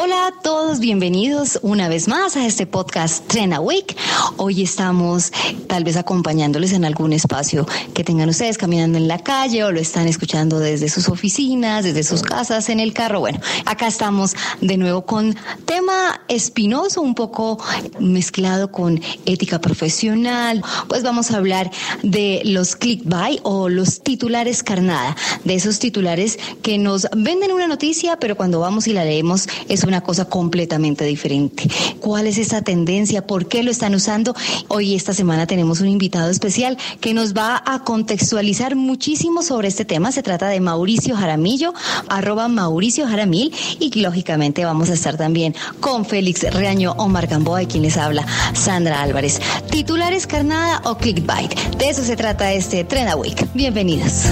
Hola 0.00 0.28
a 0.28 0.30
todos, 0.30 0.78
bienvenidos 0.78 1.58
una 1.60 1.88
vez 1.88 2.06
más 2.06 2.36
a 2.36 2.46
este 2.46 2.68
podcast 2.68 3.26
Tren 3.26 3.52
Week. 3.58 3.96
Hoy 4.36 4.62
estamos 4.62 5.32
tal 5.66 5.82
vez 5.82 5.96
acompañándoles 5.96 6.72
en 6.72 6.84
algún 6.84 7.12
espacio 7.12 7.66
que 7.94 8.04
tengan 8.04 8.28
ustedes 8.28 8.58
caminando 8.58 8.96
en 8.96 9.08
la 9.08 9.18
calle 9.18 9.64
o 9.64 9.72
lo 9.72 9.80
están 9.80 10.06
escuchando 10.06 10.60
desde 10.60 10.88
sus 10.88 11.08
oficinas, 11.08 11.82
desde 11.82 12.04
sus 12.04 12.22
casas, 12.22 12.68
en 12.68 12.78
el 12.78 12.94
carro. 12.94 13.18
Bueno, 13.18 13.40
acá 13.66 13.88
estamos 13.88 14.36
de 14.60 14.76
nuevo 14.76 15.04
con 15.04 15.34
tema 15.64 16.20
espinoso, 16.28 17.02
un 17.02 17.16
poco 17.16 17.58
mezclado 17.98 18.70
con 18.70 19.00
ética 19.26 19.60
profesional. 19.60 20.62
Pues 20.86 21.02
vamos 21.02 21.32
a 21.32 21.38
hablar 21.38 21.72
de 22.04 22.42
los 22.44 22.76
clickbait 22.76 23.40
o 23.42 23.68
los 23.68 24.00
titulares 24.00 24.62
carnada, 24.62 25.16
de 25.42 25.54
esos 25.54 25.80
titulares 25.80 26.38
que 26.62 26.78
nos 26.78 27.08
venden 27.16 27.50
una 27.50 27.66
noticia, 27.66 28.16
pero 28.20 28.36
cuando 28.36 28.60
vamos 28.60 28.86
y 28.86 28.92
la 28.92 29.04
leemos 29.04 29.48
es 29.68 29.87
una 29.88 30.02
cosa 30.02 30.26
completamente 30.26 31.04
diferente. 31.04 31.68
¿Cuál 32.00 32.26
es 32.26 32.38
esa 32.38 32.62
tendencia? 32.62 33.26
¿Por 33.26 33.48
qué 33.48 33.62
lo 33.62 33.70
están 33.70 33.94
usando? 33.94 34.34
Hoy, 34.68 34.94
esta 34.94 35.14
semana, 35.14 35.46
tenemos 35.46 35.80
un 35.80 35.88
invitado 35.88 36.30
especial 36.30 36.78
que 37.00 37.14
nos 37.14 37.34
va 37.34 37.62
a 37.66 37.82
contextualizar 37.84 38.76
muchísimo 38.76 39.42
sobre 39.42 39.68
este 39.68 39.84
tema. 39.84 40.12
Se 40.12 40.22
trata 40.22 40.48
de 40.48 40.60
Mauricio 40.60 41.16
Jaramillo, 41.16 41.74
arroba 42.08 42.48
Mauricio 42.48 43.06
Jaramil, 43.06 43.52
y 43.80 43.98
lógicamente 44.00 44.64
vamos 44.64 44.90
a 44.90 44.94
estar 44.94 45.16
también 45.16 45.54
con 45.80 46.04
Félix 46.04 46.42
Reaño, 46.52 46.92
Omar 46.98 47.26
Gamboa 47.26 47.62
y 47.62 47.66
quien 47.66 47.82
les 47.82 47.96
habla, 47.96 48.26
Sandra 48.54 49.02
Álvarez. 49.02 49.40
Titulares 49.70 50.26
carnada 50.26 50.82
o 50.84 50.96
clickbait. 50.96 51.54
De 51.78 51.88
eso 51.88 52.04
se 52.04 52.16
trata 52.16 52.52
este 52.52 52.84
Trend 52.84 53.14
Week. 53.16 53.46
Bienvenidos. 53.54 54.24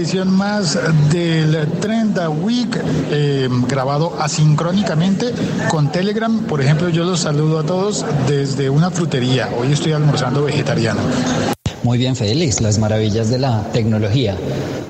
Edición 0.00 0.32
más 0.32 0.78
del 1.10 1.68
Trend 1.78 2.18
Week 2.42 2.74
eh, 3.10 3.48
grabado 3.68 4.16
asincrónicamente 4.18 5.34
con 5.68 5.92
Telegram. 5.92 6.40
Por 6.44 6.62
ejemplo, 6.62 6.88
yo 6.88 7.04
los 7.04 7.20
saludo 7.20 7.58
a 7.58 7.64
todos 7.64 8.06
desde 8.26 8.70
una 8.70 8.90
frutería. 8.90 9.50
Hoy 9.58 9.72
estoy 9.72 9.92
almorzando 9.92 10.42
vegetariano. 10.44 11.00
Muy 11.82 11.98
bien, 11.98 12.16
Félix, 12.16 12.62
las 12.62 12.78
maravillas 12.78 13.28
de 13.28 13.40
la 13.40 13.62
tecnología. 13.74 14.36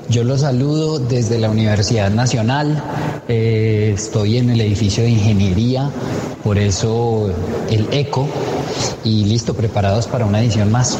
Yo 0.07 0.23
los 0.23 0.41
saludo 0.41 0.99
desde 0.99 1.39
la 1.39 1.49
Universidad 1.49 2.09
Nacional. 2.09 2.81
Eh, 3.27 3.91
estoy 3.93 4.37
en 4.37 4.49
el 4.49 4.61
edificio 4.61 5.03
de 5.03 5.09
ingeniería, 5.09 5.89
por 6.41 6.57
eso 6.57 7.29
el 7.69 7.85
eco. 7.91 8.29
Y 9.03 9.25
listo, 9.25 9.53
preparados 9.55 10.07
para 10.07 10.25
una 10.25 10.39
edición 10.39 10.71
más. 10.71 10.97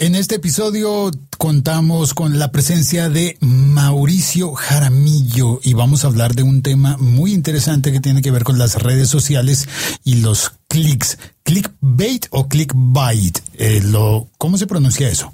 En 0.00 0.16
este 0.16 0.34
episodio 0.34 1.12
contamos 1.38 2.14
con 2.14 2.36
la 2.36 2.50
presencia 2.50 3.08
de 3.08 3.36
Mauricio 3.40 4.52
Jaramillo 4.52 5.60
y 5.62 5.74
vamos 5.74 6.02
a 6.02 6.08
hablar 6.08 6.34
de 6.34 6.42
un 6.42 6.62
tema 6.62 6.96
muy 6.98 7.32
interesante 7.32 7.92
que 7.92 8.00
tiene 8.00 8.20
que 8.20 8.32
ver 8.32 8.42
con 8.42 8.58
las 8.58 8.82
redes 8.82 9.08
sociales 9.08 9.68
y 10.02 10.16
los 10.16 10.52
clics. 10.66 11.18
¿Clickbait 11.44 12.26
o 12.30 12.48
clickbait? 12.48 13.38
Eh, 13.54 13.82
¿Cómo 14.36 14.58
se 14.58 14.66
pronuncia 14.66 15.08
eso? 15.08 15.32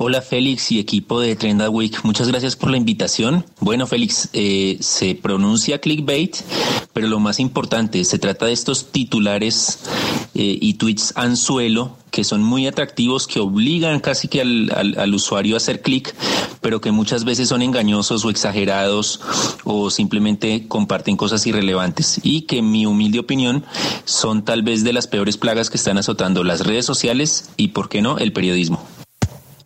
Hola 0.00 0.22
Félix 0.22 0.70
y 0.70 0.78
equipo 0.78 1.20
de 1.20 1.34
Trenda 1.34 1.68
Week, 1.68 2.04
muchas 2.04 2.28
gracias 2.28 2.54
por 2.54 2.70
la 2.70 2.76
invitación. 2.76 3.44
Bueno 3.58 3.84
Félix, 3.88 4.28
eh, 4.32 4.76
se 4.78 5.16
pronuncia 5.16 5.80
clickbait, 5.80 6.36
pero 6.92 7.08
lo 7.08 7.18
más 7.18 7.40
importante, 7.40 8.04
se 8.04 8.20
trata 8.20 8.46
de 8.46 8.52
estos 8.52 8.92
titulares 8.92 9.80
eh, 10.36 10.56
y 10.60 10.74
tweets 10.74 11.14
anzuelo 11.16 11.96
que 12.12 12.22
son 12.22 12.44
muy 12.44 12.68
atractivos, 12.68 13.26
que 13.26 13.40
obligan 13.40 13.98
casi 13.98 14.28
que 14.28 14.40
al, 14.40 14.70
al 14.72 15.14
usuario 15.14 15.56
a 15.56 15.56
hacer 15.56 15.82
clic, 15.82 16.14
pero 16.60 16.80
que 16.80 16.92
muchas 16.92 17.24
veces 17.24 17.48
son 17.48 17.60
engañosos 17.60 18.24
o 18.24 18.30
exagerados 18.30 19.20
o 19.64 19.90
simplemente 19.90 20.68
comparten 20.68 21.16
cosas 21.16 21.44
irrelevantes 21.44 22.20
y 22.22 22.42
que 22.42 22.58
en 22.58 22.70
mi 22.70 22.86
humilde 22.86 23.18
opinión 23.18 23.64
son 24.04 24.44
tal 24.44 24.62
vez 24.62 24.84
de 24.84 24.92
las 24.92 25.08
peores 25.08 25.36
plagas 25.36 25.70
que 25.70 25.76
están 25.76 25.98
azotando 25.98 26.44
las 26.44 26.64
redes 26.64 26.86
sociales 26.86 27.50
y, 27.56 27.68
por 27.68 27.88
qué 27.88 28.00
no, 28.00 28.16
el 28.18 28.32
periodismo. 28.32 28.80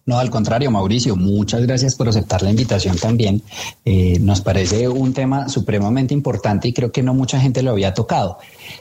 No, 0.05 0.19
al 0.19 0.31
contrario, 0.31 0.71
Mauricio, 0.73 1.15
muchas 1.15 1.63
gracias 1.63 1.95
por 1.95 2.09
aceptar 2.09 2.43
la 2.43 2.51
invitación 2.51 2.97
también. 2.97 3.41
Eh, 3.85 4.19
nos 4.21 4.41
parece 4.41 4.89
un 4.89 5.15
tema 5.15 5.49
supremamente 5.49 6.13
importante 6.13 6.67
y 6.67 6.73
creo 6.73 6.91
que 6.91 7.05
no 7.05 7.15
mucha 7.15 7.39
gente 7.39 7.63
lo 7.63 7.71
había 7.71 7.95
tocado. 7.95 8.39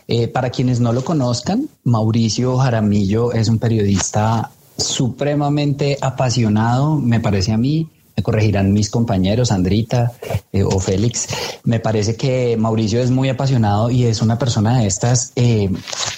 Eh, 0.08 0.28
para 0.28 0.50
quienes 0.50 0.80
no 0.80 0.94
lo 0.94 1.04
conozcan, 1.04 1.70
Mauricio 1.84 2.58
Jaramillo 2.58 3.34
es 3.34 3.50
un 3.50 3.60
periodista 3.60 4.50
supremamente 4.78 6.00
apasionado, 6.02 6.98
me 6.98 7.20
parece 7.20 7.52
a 7.52 7.58
mí, 7.58 7.88
me 8.18 8.24
corregirán 8.24 8.74
mis 8.74 8.90
compañeros, 8.90 9.52
Andrita 9.52 10.14
eh, 10.52 10.64
o 10.64 10.80
Félix. 10.80 11.28
Me 11.64 11.80
parece 11.80 12.16
que 12.16 12.58
Mauricio 12.58 13.00
es 13.00 13.12
muy 13.12 13.30
apasionado 13.30 13.92
y 13.92 14.06
es 14.06 14.24
una 14.24 14.40
persona 14.40 14.80
de 14.80 14.88
estas 14.88 15.34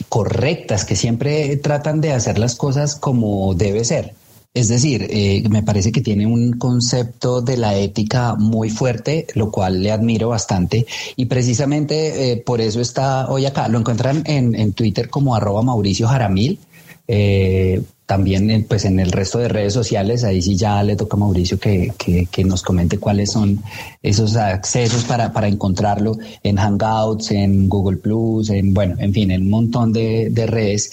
correctas 0.07 0.85
que 0.85 0.95
siempre 0.95 1.57
tratan 1.57 1.99
de 1.99 2.13
hacer 2.13 2.39
las 2.39 2.55
cosas 2.55 2.95
como 2.95 3.53
debe 3.53 3.83
ser. 3.83 4.13
Es 4.53 4.67
decir, 4.67 5.07
eh, 5.09 5.43
me 5.49 5.63
parece 5.63 5.91
que 5.91 6.01
tiene 6.01 6.27
un 6.27 6.53
concepto 6.59 7.41
de 7.41 7.57
la 7.57 7.75
ética 7.75 8.35
muy 8.35 8.69
fuerte, 8.69 9.25
lo 9.33 9.49
cual 9.49 9.81
le 9.81 9.91
admiro 9.91 10.29
bastante 10.29 10.85
y 11.15 11.25
precisamente 11.25 12.31
eh, 12.31 12.37
por 12.37 12.61
eso 12.61 12.79
está 12.79 13.29
hoy 13.29 13.47
acá. 13.47 13.67
Lo 13.67 13.79
encuentran 13.79 14.21
en, 14.27 14.53
en 14.53 14.73
Twitter 14.73 15.09
como 15.09 15.35
arroba 15.35 15.63
Mauricio 15.63 16.07
Jaramil. 16.07 16.59
Eh, 17.07 17.81
también 18.05 18.65
pues 18.67 18.85
en 18.85 18.99
el 18.99 19.11
resto 19.11 19.39
de 19.39 19.47
redes 19.47 19.73
sociales, 19.73 20.23
ahí 20.23 20.41
sí 20.41 20.55
ya 20.55 20.83
le 20.83 20.95
toca 20.95 21.15
a 21.15 21.19
Mauricio 21.19 21.59
que, 21.59 21.93
que, 21.97 22.43
nos 22.43 22.61
comente 22.61 22.97
cuáles 22.97 23.31
son 23.31 23.61
esos 24.01 24.35
accesos 24.35 25.05
para, 25.05 25.31
para, 25.31 25.47
encontrarlo 25.47 26.17
en 26.43 26.57
Hangouts, 26.57 27.31
en 27.31 27.69
Google 27.69 27.97
Plus, 27.97 28.49
en 28.49 28.73
bueno, 28.73 28.95
en 28.99 29.13
fin, 29.13 29.31
en 29.31 29.43
un 29.43 29.49
montón 29.49 29.93
de, 29.93 30.29
de 30.29 30.45
redes. 30.45 30.91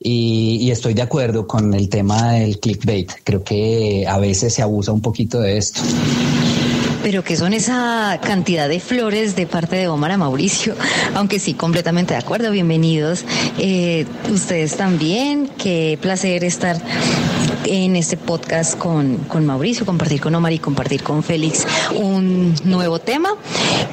Y, 0.00 0.58
y, 0.60 0.70
estoy 0.70 0.94
de 0.94 1.02
acuerdo 1.02 1.46
con 1.46 1.72
el 1.74 1.88
tema 1.88 2.32
del 2.32 2.58
clickbait. 2.58 3.12
Creo 3.22 3.44
que 3.44 4.04
a 4.08 4.18
veces 4.18 4.54
se 4.54 4.62
abusa 4.62 4.92
un 4.92 5.00
poquito 5.00 5.40
de 5.40 5.58
esto. 5.58 5.80
Pero 7.02 7.22
que 7.22 7.36
son 7.36 7.52
esa 7.52 8.20
cantidad 8.22 8.68
de 8.68 8.80
flores 8.80 9.36
de 9.36 9.46
parte 9.46 9.76
de 9.76 9.88
Omar 9.88 10.12
a 10.12 10.18
Mauricio, 10.18 10.74
aunque 11.14 11.38
sí, 11.38 11.54
completamente 11.54 12.14
de 12.14 12.20
acuerdo, 12.20 12.50
bienvenidos. 12.50 13.24
Eh, 13.58 14.06
ustedes 14.30 14.76
también, 14.76 15.48
qué 15.58 15.98
placer 16.00 16.44
estar 16.44 16.80
en 17.64 17.96
este 17.96 18.16
podcast 18.16 18.78
con, 18.78 19.18
con 19.28 19.44
Mauricio, 19.44 19.84
compartir 19.84 20.20
con 20.20 20.34
Omar 20.34 20.52
y 20.52 20.58
compartir 20.58 21.02
con 21.02 21.22
Félix 21.22 21.66
un 21.94 22.54
nuevo 22.64 22.98
tema. 22.98 23.30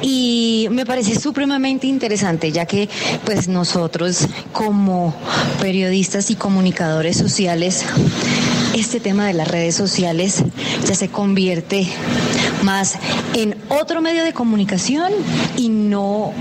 Y 0.02 0.68
me 0.72 0.86
parece 0.86 1.20
supremamente 1.20 1.88
interesante, 1.88 2.52
ya 2.52 2.66
que 2.66 2.90
pues 3.26 3.48
nosotros 3.48 4.28
como 4.52 5.14
periodistas 5.62 6.32
y 6.32 6.36
comunicadores 6.36 7.18
sociales, 7.18 7.86
este 8.76 9.00
tema 9.00 9.28
de 9.28 9.34
las 9.34 9.48
redes 9.48 9.76
sociales 9.76 10.44
ya 10.88 10.96
se 10.96 11.10
convierte 11.10 11.88
más 12.66 12.98
en 13.36 13.56
otro 13.70 14.02
medio 14.02 14.24
de 14.24 14.34
comunicación 14.34 15.14
y 15.56 15.70
no 15.70 16.34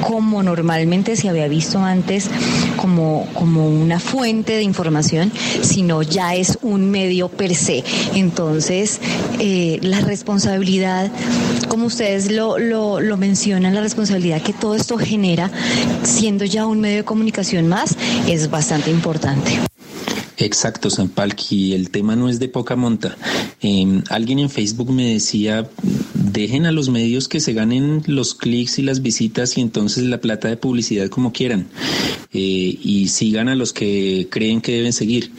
como 0.00 0.42
normalmente 0.42 1.16
se 1.16 1.28
había 1.28 1.48
visto 1.48 1.80
antes 1.80 2.30
como, 2.76 3.26
como 3.34 3.68
una 3.68 3.98
fuente 3.98 4.54
de 4.54 4.62
información, 4.62 5.32
sino 5.62 6.02
ya 6.02 6.34
es 6.34 6.58
un 6.62 6.90
medio 6.90 7.28
per 7.28 7.54
se. 7.54 7.84
Entonces, 8.14 9.00
eh, 9.40 9.78
la 9.82 10.00
responsabilidad, 10.00 11.10
como 11.68 11.86
ustedes 11.86 12.30
lo, 12.30 12.58
lo, 12.58 13.00
lo 13.00 13.16
mencionan, 13.16 13.74
la 13.74 13.80
responsabilidad 13.80 14.40
que 14.40 14.52
todo 14.52 14.76
esto 14.76 14.96
genera, 14.96 15.50
siendo 16.04 16.44
ya 16.44 16.66
un 16.66 16.80
medio 16.80 16.98
de 16.98 17.04
comunicación 17.04 17.66
más, 17.68 17.96
es 18.28 18.50
bastante 18.50 18.90
importante. 18.90 19.58
Exacto, 20.40 20.88
Palki, 21.08 21.74
el 21.74 21.90
tema 21.90 22.14
no 22.14 22.28
es 22.28 22.38
de 22.38 22.48
poca 22.48 22.76
monta. 22.76 23.16
Em, 23.60 24.04
alguien 24.08 24.38
en 24.38 24.48
Facebook 24.48 24.92
me 24.92 25.14
decía, 25.14 25.68
dejen 26.32 26.66
a 26.66 26.72
los 26.72 26.88
medios 26.88 27.28
que 27.28 27.40
se 27.40 27.52
ganen 27.52 28.02
los 28.06 28.34
clics 28.34 28.78
y 28.78 28.82
las 28.82 29.02
visitas 29.02 29.56
y 29.56 29.60
entonces 29.60 30.04
la 30.04 30.20
plata 30.20 30.48
de 30.48 30.56
publicidad 30.56 31.08
como 31.08 31.32
quieran. 31.32 31.68
Eh, 32.32 32.78
y 32.82 33.08
sigan 33.08 33.48
a 33.48 33.54
los 33.54 33.72
que 33.72 34.28
creen 34.30 34.60
que 34.60 34.72
deben 34.72 34.92
seguir. 34.92 35.32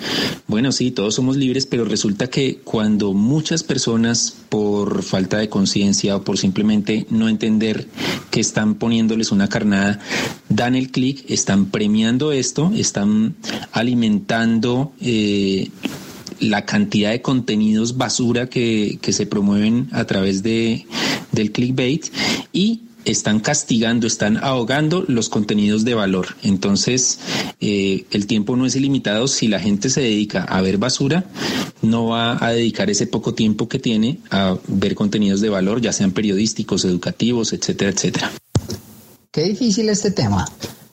Bueno, 0.47 0.71
sí, 0.71 0.91
todos 0.91 1.15
somos 1.15 1.37
libres, 1.37 1.67
pero 1.67 1.85
resulta 1.85 2.29
que 2.29 2.59
cuando 2.63 3.13
muchas 3.13 3.63
personas 3.63 4.35
por 4.49 5.03
falta 5.03 5.37
de 5.37 5.49
conciencia 5.49 6.15
o 6.15 6.23
por 6.23 6.37
simplemente 6.39 7.05
no 7.11 7.29
entender 7.29 7.87
que 8.31 8.39
están 8.39 8.75
poniéndoles 8.75 9.31
una 9.31 9.47
carnada, 9.47 9.99
dan 10.49 10.75
el 10.75 10.89
clic, 10.89 11.23
están 11.29 11.67
premiando 11.67 12.31
esto, 12.31 12.71
están 12.75 13.35
alimentando 13.71 14.91
eh, 14.99 15.69
la 16.39 16.65
cantidad 16.65 17.11
de 17.11 17.21
contenidos 17.21 17.97
basura 17.97 18.49
que, 18.49 18.99
que 19.01 19.13
se 19.13 19.25
promueven 19.25 19.89
a 19.91 20.05
través 20.05 20.43
de, 20.43 20.85
del 21.31 21.51
clickbait 21.51 22.05
y 22.53 22.81
están 23.05 23.39
castigando, 23.39 24.07
están 24.07 24.37
ahogando 24.37 25.03
los 25.07 25.29
contenidos 25.29 25.85
de 25.85 25.93
valor. 25.93 26.35
Entonces, 26.43 27.19
eh, 27.59 28.05
el 28.11 28.27
tiempo 28.27 28.55
no 28.55 28.65
es 28.65 28.75
ilimitado. 28.75 29.27
Si 29.27 29.47
la 29.47 29.59
gente 29.59 29.89
se 29.89 30.01
dedica 30.01 30.43
a 30.43 30.61
ver 30.61 30.77
basura, 30.77 31.25
no 31.81 32.07
va 32.07 32.43
a 32.43 32.51
dedicar 32.51 32.89
ese 32.89 33.07
poco 33.07 33.33
tiempo 33.33 33.67
que 33.69 33.79
tiene 33.79 34.19
a 34.31 34.57
ver 34.67 34.95
contenidos 34.95 35.41
de 35.41 35.49
valor, 35.49 35.81
ya 35.81 35.93
sean 35.93 36.11
periodísticos, 36.11 36.85
educativos, 36.85 37.53
etcétera, 37.53 37.91
etcétera. 37.91 38.31
Qué 39.31 39.43
difícil 39.43 39.89
este 39.89 40.11
tema, 40.11 40.45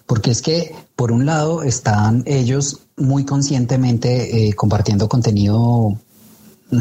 porque 0.06 0.30
es 0.30 0.42
que 0.42 0.74
por 0.94 1.12
un 1.12 1.26
lado 1.26 1.62
están 1.62 2.22
ellos 2.26 2.80
muy 2.96 3.24
conscientemente 3.24 4.48
eh, 4.48 4.54
compartiendo 4.54 5.08
contenido 5.08 5.98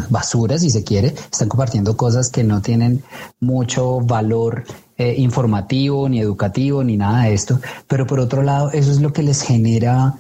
basura, 0.09 0.57
si 0.57 0.69
se 0.69 0.83
quiere, 0.83 1.13
están 1.31 1.49
compartiendo 1.49 1.95
cosas 1.95 2.29
que 2.29 2.43
no 2.43 2.61
tienen 2.61 3.03
mucho 3.39 4.01
valor 4.01 4.63
eh, 4.97 5.15
informativo, 5.17 6.09
ni 6.09 6.19
educativo, 6.19 6.83
ni 6.83 6.97
nada 6.97 7.25
de 7.25 7.33
esto, 7.33 7.59
pero 7.87 8.07
por 8.07 8.19
otro 8.19 8.41
lado, 8.43 8.71
eso 8.71 8.91
es 8.91 9.01
lo 9.01 9.13
que 9.13 9.23
les 9.23 9.41
genera 9.41 10.15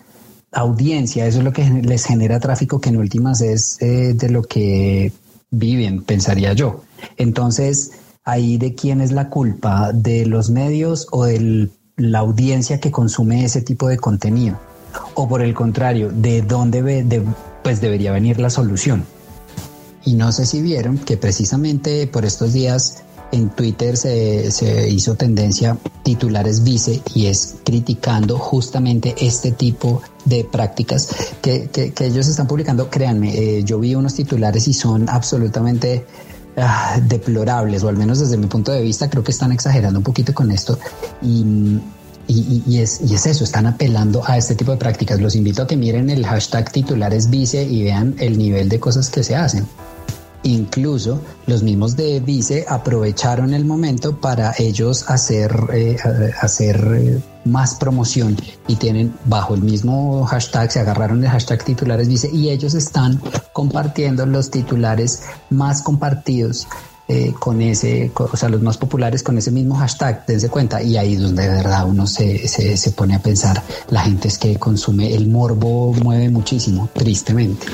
audiencia, 0.51 1.25
eso 1.25 1.39
es 1.39 1.43
lo 1.43 1.53
que 1.53 1.63
les 1.63 2.05
genera 2.05 2.39
tráfico, 2.39 2.79
que 2.79 2.89
en 2.89 2.97
últimas 2.97 3.41
es 3.41 3.81
eh, 3.81 4.13
de 4.13 4.29
lo 4.29 4.43
que 4.43 5.11
viven, 5.49 6.03
pensaría 6.03 6.53
yo. 6.53 6.83
Entonces, 7.17 7.91
ahí 8.23 8.57
de 8.57 8.75
quién 8.75 9.01
es 9.01 9.11
la 9.11 9.29
culpa, 9.29 9.91
de 9.93 10.25
los 10.25 10.49
medios 10.49 11.07
o 11.11 11.25
de 11.25 11.69
la 11.97 12.19
audiencia 12.19 12.79
que 12.79 12.91
consume 12.91 13.45
ese 13.45 13.61
tipo 13.61 13.87
de 13.87 13.97
contenido, 13.97 14.59
o 15.13 15.27
por 15.27 15.41
el 15.41 15.53
contrario, 15.53 16.11
de 16.11 16.41
dónde 16.41 16.81
de, 16.81 17.23
pues 17.63 17.81
debería 17.81 18.11
venir 18.11 18.39
la 18.39 18.49
solución. 18.49 19.05
Y 20.03 20.13
no 20.13 20.31
sé 20.31 20.45
si 20.45 20.61
vieron 20.61 20.97
que 20.97 21.17
precisamente 21.17 22.05
por 22.07 22.25
estos 22.25 22.53
días 22.53 23.03
en 23.31 23.49
Twitter 23.49 23.97
se, 23.97 24.89
hizo 24.89 25.15
tendencia 25.15 25.77
titulares 26.03 26.63
vice 26.63 27.01
y 27.15 27.25
es 27.25 27.55
criticando 27.63 28.37
justamente 28.37 29.15
este 29.19 29.51
tipo 29.51 30.01
de 30.25 30.43
prácticas 30.43 31.09
que, 31.41 31.69
ellos 31.99 32.27
están 32.27 32.47
publicando. 32.47 32.89
Créanme, 32.89 33.35
eh, 33.35 33.63
yo 33.63 33.79
vi 33.79 33.95
unos 33.95 34.13
titulares 34.13 34.67
y 34.67 34.73
son 34.73 35.09
absolutamente 35.09 36.05
ah, 36.57 36.99
deplorables, 37.01 37.83
o 37.83 37.89
al 37.89 37.97
menos 37.97 38.19
desde 38.19 38.37
mi 38.37 38.47
punto 38.47 38.71
de 38.71 38.81
vista 38.81 39.09
creo 39.09 39.23
que 39.23 39.31
están 39.31 39.51
exagerando 39.51 39.99
un 39.99 40.03
poquito 40.03 40.33
con 40.33 40.51
esto. 40.51 40.77
Y, 41.21 41.79
y, 42.27 42.79
es, 42.79 43.01
y, 43.01 43.13
es, 43.13 43.25
eso, 43.27 43.43
están 43.43 43.67
apelando 43.67 44.23
a 44.25 44.37
este 44.37 44.55
tipo 44.55 44.71
de 44.71 44.77
prácticas. 44.77 45.19
Los 45.21 45.35
invito 45.35 45.61
a 45.61 45.67
que 45.67 45.77
miren 45.77 46.09
el 46.09 46.25
hashtag 46.25 46.71
titulares 46.71 47.29
vice 47.29 47.63
y 47.63 47.83
vean 47.83 48.15
el 48.19 48.37
nivel 48.37 48.69
de 48.69 48.79
cosas 48.79 49.09
que 49.09 49.23
se 49.23 49.35
hacen. 49.35 49.65
Incluso 50.45 51.19
los 51.47 51.63
mismos 51.63 51.95
de 51.95 52.19
Vice 52.19 52.65
aprovecharon 52.69 53.55
el 53.55 53.65
momento 53.65 54.15
para 54.15 54.53
ellos 54.59 55.09
hacer, 55.09 55.51
eh, 55.73 55.97
hacer 56.39 56.75
eh, 56.95 57.19
más 57.45 57.73
promoción 57.73 58.37
y 58.67 58.75
tienen 58.75 59.11
bajo 59.25 59.55
el 59.55 59.63
mismo 59.63 60.23
hashtag, 60.25 60.71
se 60.71 60.79
agarraron 60.79 61.23
el 61.23 61.31
hashtag 61.31 61.63
titulares 61.63 62.07
Vice 62.07 62.29
y 62.31 62.49
ellos 62.49 62.75
están 62.75 63.19
compartiendo 63.53 64.23
los 64.27 64.51
titulares 64.51 65.23
más 65.49 65.81
compartidos 65.81 66.67
eh, 67.07 67.33
con 67.37 67.61
ese, 67.61 68.11
o 68.15 68.35
sea, 68.35 68.49
los 68.49 68.61
más 68.61 68.77
populares 68.77 69.21
con 69.21 69.37
ese 69.37 69.51
mismo 69.51 69.75
hashtag, 69.75 70.25
dense 70.25 70.49
cuenta, 70.49 70.81
y 70.81 70.97
ahí 70.97 71.13
es 71.13 71.21
donde 71.21 71.43
de 71.43 71.49
verdad 71.49 71.87
uno 71.87 72.07
se, 72.07 72.47
se, 72.47 72.77
se, 72.77 72.91
pone 72.91 73.15
a 73.15 73.19
pensar, 73.19 73.61
la 73.89 74.01
gente 74.01 74.27
es 74.27 74.37
que 74.37 74.55
consume, 74.57 75.13
el 75.13 75.27
morbo 75.27 75.93
mueve 75.93 76.29
muchísimo, 76.29 76.89
tristemente. 76.93 77.67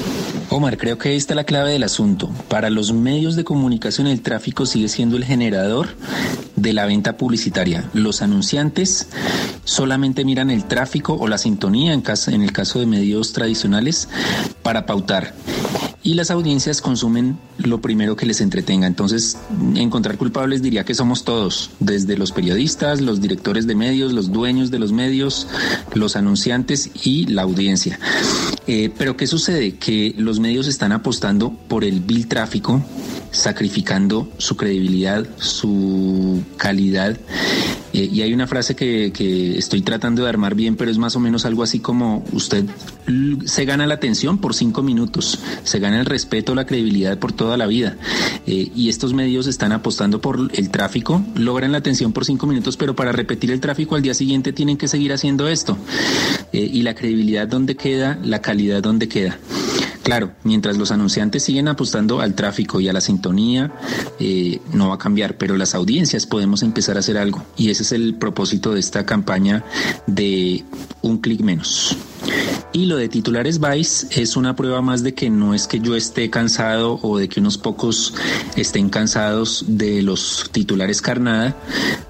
Omar, 0.49 0.77
creo 0.77 0.97
que 0.97 1.09
ahí 1.09 1.15
está 1.15 1.33
la 1.33 1.45
clave 1.45 1.71
del 1.71 1.83
asunto. 1.83 2.29
Para 2.49 2.69
los 2.69 2.91
medios 2.91 3.37
de 3.37 3.45
comunicación 3.45 4.05
el 4.07 4.21
tráfico 4.21 4.65
sigue 4.65 4.89
siendo 4.89 5.15
el 5.15 5.23
generador 5.23 5.87
de 6.57 6.73
la 6.73 6.85
venta 6.85 7.15
publicitaria. 7.15 7.89
Los 7.93 8.21
anunciantes 8.21 9.07
solamente 9.63 10.25
miran 10.25 10.49
el 10.51 10.65
tráfico 10.65 11.13
o 11.13 11.29
la 11.29 11.37
sintonía 11.37 11.93
en, 11.93 12.01
caso, 12.01 12.31
en 12.31 12.41
el 12.41 12.51
caso 12.51 12.79
de 12.79 12.85
medios 12.85 13.31
tradicionales 13.31 14.09
para 14.61 14.85
pautar 14.85 15.33
y 16.03 16.15
las 16.15 16.31
audiencias 16.31 16.81
consumen 16.81 17.37
lo 17.57 17.79
primero 17.81 18.15
que 18.15 18.25
les 18.25 18.41
entretenga. 18.41 18.87
Entonces, 18.87 19.37
encontrar 19.75 20.17
culpables 20.17 20.61
diría 20.61 20.83
que 20.83 20.95
somos 20.95 21.23
todos, 21.23 21.69
desde 21.79 22.17
los 22.17 22.31
periodistas, 22.31 23.01
los 23.01 23.21
directores 23.21 23.67
de 23.67 23.75
medios, 23.75 24.13
los 24.13 24.31
dueños 24.31 24.71
de 24.71 24.79
los 24.79 24.91
medios, 24.91 25.47
los 25.93 26.15
anunciantes 26.15 26.89
y 27.03 27.27
la 27.27 27.43
audiencia. 27.43 27.99
Eh, 28.67 28.91
pero 28.97 29.15
¿qué 29.15 29.27
sucede? 29.27 29.75
Que 29.75 30.15
los 30.17 30.39
medios 30.39 30.67
están 30.67 30.91
apostando 30.91 31.51
por 31.67 31.83
el 31.83 31.99
bill 31.99 32.27
tráfico, 32.27 32.83
sacrificando 33.31 34.31
su 34.37 34.57
credibilidad, 34.57 35.27
su 35.37 36.43
calidad 36.57 37.17
y 37.93 38.21
hay 38.21 38.33
una 38.33 38.47
frase 38.47 38.75
que, 38.75 39.11
que, 39.13 39.57
estoy 39.57 39.81
tratando 39.81 40.23
de 40.23 40.29
armar 40.29 40.55
bien, 40.55 40.75
pero 40.75 40.89
es 40.91 40.97
más 40.97 41.15
o 41.15 41.19
menos 41.19 41.45
algo 41.45 41.63
así 41.63 41.79
como 41.79 42.23
usted 42.31 42.65
se 43.45 43.65
gana 43.65 43.87
la 43.87 43.95
atención 43.95 44.37
por 44.37 44.53
cinco 44.53 44.83
minutos, 44.83 45.39
se 45.63 45.79
gana 45.79 45.99
el 45.99 46.05
respeto, 46.05 46.55
la 46.55 46.65
credibilidad 46.65 47.17
por 47.17 47.33
toda 47.33 47.57
la 47.57 47.67
vida. 47.67 47.97
Eh, 48.47 48.71
y 48.75 48.89
estos 48.89 49.13
medios 49.13 49.47
están 49.47 49.71
apostando 49.71 50.21
por 50.21 50.49
el 50.53 50.69
tráfico, 50.69 51.23
logran 51.35 51.71
la 51.71 51.79
atención 51.79 52.13
por 52.13 52.25
cinco 52.25 52.47
minutos, 52.47 52.77
pero 52.77 52.95
para 52.95 53.11
repetir 53.11 53.51
el 53.51 53.59
tráfico 53.59 53.95
al 53.95 54.01
día 54.01 54.13
siguiente 54.13 54.53
tienen 54.53 54.77
que 54.77 54.87
seguir 54.87 55.13
haciendo 55.13 55.47
esto. 55.47 55.77
Eh, 56.53 56.69
y 56.71 56.81
la 56.81 56.95
credibilidad 56.95 57.47
dónde 57.47 57.75
queda, 57.75 58.19
la 58.23 58.41
calidad 58.41 58.81
dónde 58.81 59.07
queda. 59.07 59.37
Claro, 60.03 60.31
mientras 60.43 60.77
los 60.77 60.91
anunciantes 60.91 61.43
siguen 61.43 61.67
apostando 61.67 62.21
al 62.21 62.33
tráfico 62.33 62.79
y 62.79 62.89
a 62.89 62.93
la 62.93 63.01
sintonía, 63.01 63.71
eh, 64.19 64.59
no 64.73 64.89
va 64.89 64.95
a 64.95 64.97
cambiar, 64.97 65.37
pero 65.37 65.57
las 65.57 65.75
audiencias 65.75 66.25
podemos 66.25 66.63
empezar 66.63 66.97
a 66.97 66.99
hacer 67.01 67.17
algo. 67.17 67.43
Y 67.55 67.69
ese 67.69 67.83
es 67.83 67.91
el 67.91 68.15
propósito 68.15 68.73
de 68.73 68.79
esta 68.79 69.05
campaña 69.05 69.63
de 70.07 70.65
un 71.01 71.19
clic 71.19 71.41
menos. 71.41 71.95
Y 72.73 72.85
lo 72.85 72.95
de 72.95 73.09
titulares 73.09 73.59
Vice 73.59 74.07
es 74.11 74.37
una 74.37 74.55
prueba 74.55 74.81
más 74.81 75.03
de 75.03 75.13
que 75.13 75.29
no 75.29 75.53
es 75.53 75.67
que 75.67 75.81
yo 75.81 75.95
esté 75.95 76.29
cansado 76.29 76.99
o 77.01 77.17
de 77.17 77.27
que 77.27 77.41
unos 77.41 77.57
pocos 77.57 78.13
estén 78.55 78.89
cansados 78.89 79.65
de 79.67 80.01
los 80.01 80.49
titulares 80.53 81.01
carnada, 81.01 81.57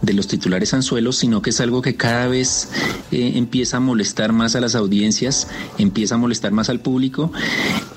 de 0.04 0.14
los 0.14 0.28
titulares 0.28 0.74
anzuelos, 0.76 1.18
sino 1.18 1.42
que 1.42 1.50
es 1.50 1.60
algo 1.62 1.82
que 1.82 1.96
cada 1.96 2.28
vez 2.28 2.70
eh, 3.12 3.34
empieza 3.36 3.78
a 3.78 3.80
molestar 3.80 4.34
más 4.34 4.56
a 4.56 4.62
las 4.62 4.76
audiencias, 4.76 5.48
empieza 5.80 6.16
a 6.16 6.18
molestar 6.20 6.52
más 6.52 6.70
al 6.70 6.80
público. 6.80 7.32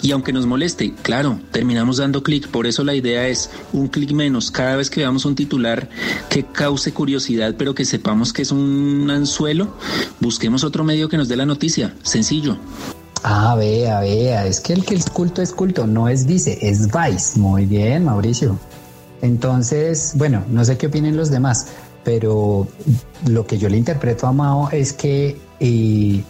Y 0.01 0.13
aunque 0.13 0.33
nos 0.33 0.47
moleste, 0.47 0.95
claro, 1.03 1.41
terminamos 1.51 1.99
dando 1.99 2.23
clic. 2.23 2.49
Por 2.49 2.67
eso 2.67 2.83
la 2.83 2.95
idea 2.95 3.29
es 3.29 3.51
un 3.73 3.89
clic 3.89 4.13
menos. 4.13 4.51
Cada 4.51 4.77
vez 4.77 4.89
que 4.89 5.01
veamos 5.01 5.27
un 5.27 5.35
titular 5.35 5.91
que 6.31 6.45
cause 6.45 6.93
curiosidad, 6.93 7.57
pero 7.59 7.75
que 7.75 7.85
sepamos 7.85 8.33
que 8.33 8.43
es 8.43 8.53
un 8.53 9.11
anzuelo, 9.11 9.77
busquemos 10.21 10.65
otro 10.65 10.83
medio 10.85 11.09
que 11.09 11.17
nos 11.17 11.29
dé 11.29 11.37
la 11.37 11.47
noticia. 11.47 11.95
Sencillo. 12.05 12.57
Ah, 13.23 13.57
vea, 13.57 14.01
vea, 14.01 14.47
es 14.47 14.61
que 14.61 14.75
el 14.75 14.85
que 14.85 14.95
es 14.95 15.09
culto 15.09 15.41
es 15.41 15.53
culto, 15.53 15.87
no 15.87 16.09
es 16.09 16.27
dice, 16.27 16.59
es 16.61 16.89
vice. 16.93 17.41
Muy 17.41 17.65
bien, 17.65 18.05
Mauricio. 18.05 18.59
Entonces, 19.23 20.13
bueno, 20.15 20.45
no 20.51 20.63
sé 20.67 20.77
qué 20.77 20.89
opinen 20.89 21.17
los 21.17 21.31
demás, 21.31 21.69
pero 22.05 22.69
lo 23.27 23.47
que 23.47 23.57
yo 23.57 23.71
le 23.71 23.79
interpreto 23.79 24.27
a 24.27 24.33
Mao 24.33 24.69
es 24.71 24.93
que 24.93 25.41
eh, 25.61 26.23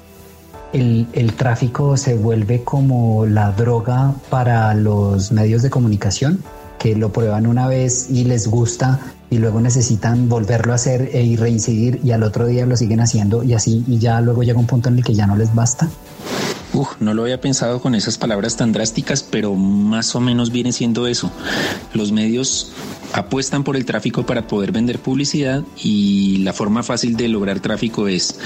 el, 0.72 1.08
el, 1.12 1.32
tráfico 1.34 1.96
se 1.96 2.14
vuelve 2.14 2.62
como 2.62 3.26
la 3.26 3.50
droga 3.50 4.14
para 4.30 4.72
los 4.74 5.32
medios 5.32 5.62
de 5.62 5.70
comunicación, 5.70 6.44
que 6.78 6.94
lo 6.94 7.12
prueban 7.12 7.48
una 7.48 7.66
vez 7.66 8.08
y 8.10 8.22
les 8.22 8.46
gusta 8.46 9.00
y 9.30 9.38
luego 9.38 9.60
necesitan 9.60 10.28
volverlo 10.28 10.72
a 10.72 10.76
hacer 10.76 11.10
e 11.12 11.22
y 11.22 11.36
reincidir 11.36 12.00
y 12.04 12.12
al 12.12 12.22
otro 12.22 12.46
día 12.46 12.66
lo 12.66 12.76
siguen 12.76 13.00
haciendo 13.00 13.42
y 13.42 13.54
así 13.54 13.84
y 13.86 13.98
ya 13.98 14.20
luego 14.20 14.42
llega 14.42 14.58
un 14.58 14.66
punto 14.66 14.88
en 14.88 14.98
el 14.98 15.04
que 15.04 15.14
ya 15.14 15.26
no 15.26 15.36
les 15.36 15.54
basta. 15.54 15.88
Uf, 16.74 16.88
no 16.98 17.14
lo 17.14 17.22
había 17.22 17.40
pensado 17.40 17.80
con 17.80 17.94
esas 17.94 18.18
palabras 18.18 18.56
tan 18.56 18.72
drásticas, 18.72 19.22
pero 19.22 19.54
más 19.54 20.16
o 20.16 20.20
menos 20.20 20.50
viene 20.50 20.72
siendo 20.72 21.06
eso. 21.06 21.30
Los 21.92 22.10
medios 22.10 22.72
apuestan 23.12 23.62
por 23.62 23.76
el 23.76 23.84
tráfico 23.84 24.26
para 24.26 24.48
poder 24.48 24.72
vender 24.72 24.98
publicidad 24.98 25.62
y 25.80 26.38
la 26.38 26.52
forma 26.52 26.82
fácil 26.82 27.16
de 27.16 27.28
lograr 27.28 27.60
tráfico 27.60 28.08
es 28.08 28.40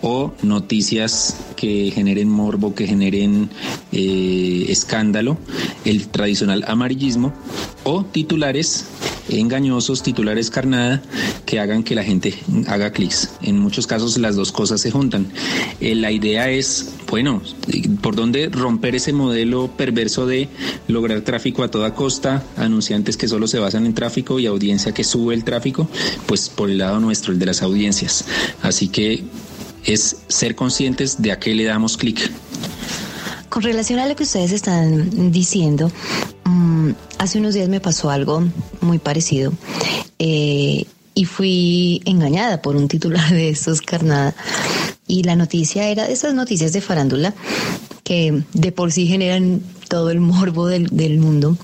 o 0.00 0.32
noticias 0.42 1.36
que 1.54 1.90
generen 1.94 2.30
morbo, 2.30 2.74
que 2.74 2.86
generen 2.86 3.50
eh, 3.92 4.64
escándalo, 4.70 5.36
el 5.84 6.08
tradicional 6.08 6.64
amarillismo 6.66 7.34
o 7.84 8.06
titulares 8.06 8.86
engañosos, 9.28 10.02
titulares 10.02 10.50
carnada, 10.50 11.02
que 11.44 11.60
hagan 11.60 11.82
que 11.82 11.94
la 11.94 12.04
gente 12.04 12.34
haga 12.68 12.92
clics. 12.92 13.30
En 13.42 13.58
muchos 13.58 13.86
casos 13.86 14.16
las 14.18 14.36
dos 14.36 14.52
cosas 14.52 14.80
se 14.80 14.90
juntan. 14.90 15.26
Eh, 15.80 15.94
la 15.94 16.12
idea 16.12 16.50
es, 16.50 16.94
bueno, 17.08 17.42
por 18.00 18.16
dónde 18.16 18.48
romper 18.48 18.94
ese 18.94 19.12
modelo 19.12 19.68
perverso 19.76 20.26
de 20.26 20.48
lograr 20.88 21.20
tráfico 21.22 21.62
a 21.62 21.70
toda 21.70 21.94
costa, 21.94 22.42
anunciantes 22.56 23.16
que 23.16 23.28
solo 23.28 23.46
se 23.46 23.58
basan 23.58 23.86
en 23.86 23.94
tráfico 23.94 24.38
y 24.38 24.46
audiencia 24.46 24.92
que 24.92 25.04
sube 25.04 25.34
el 25.34 25.44
tráfico, 25.44 25.88
pues 26.26 26.48
por 26.48 26.70
el 26.70 26.78
lado 26.78 27.00
nuestro, 27.00 27.32
el 27.32 27.38
de 27.38 27.46
las 27.46 27.62
audiencias. 27.62 28.24
Así 28.62 28.88
que 28.88 29.24
es 29.84 30.16
ser 30.28 30.54
conscientes 30.54 31.20
de 31.22 31.32
a 31.32 31.38
qué 31.38 31.54
le 31.54 31.64
damos 31.64 31.96
clic. 31.96 32.30
Con 33.48 33.62
relación 33.62 33.98
a 33.98 34.06
lo 34.06 34.16
que 34.16 34.24
ustedes 34.24 34.52
están 34.52 35.32
diciendo, 35.32 35.90
mm, 36.44 36.90
hace 37.18 37.38
unos 37.38 37.54
días 37.54 37.68
me 37.68 37.80
pasó 37.80 38.10
algo 38.10 38.44
muy 38.80 38.98
parecido. 38.98 39.52
Eh, 40.18 40.84
y 41.16 41.24
fui 41.24 42.02
engañada 42.04 42.60
por 42.60 42.76
un 42.76 42.88
titular 42.88 43.30
de 43.30 43.48
estos 43.48 43.80
carnada. 43.80 44.34
Y 45.06 45.22
la 45.22 45.36
noticia 45.36 45.88
era 45.88 46.06
de 46.06 46.12
esas 46.12 46.34
noticias 46.34 46.72
de 46.72 46.80
farándula 46.80 47.34
que 48.02 48.42
de 48.52 48.72
por 48.72 48.92
sí 48.92 49.06
generan 49.06 49.62
todo 49.88 50.10
el 50.10 50.20
morbo 50.20 50.66
del, 50.66 50.88
del 50.88 51.18
mundo 51.18 51.56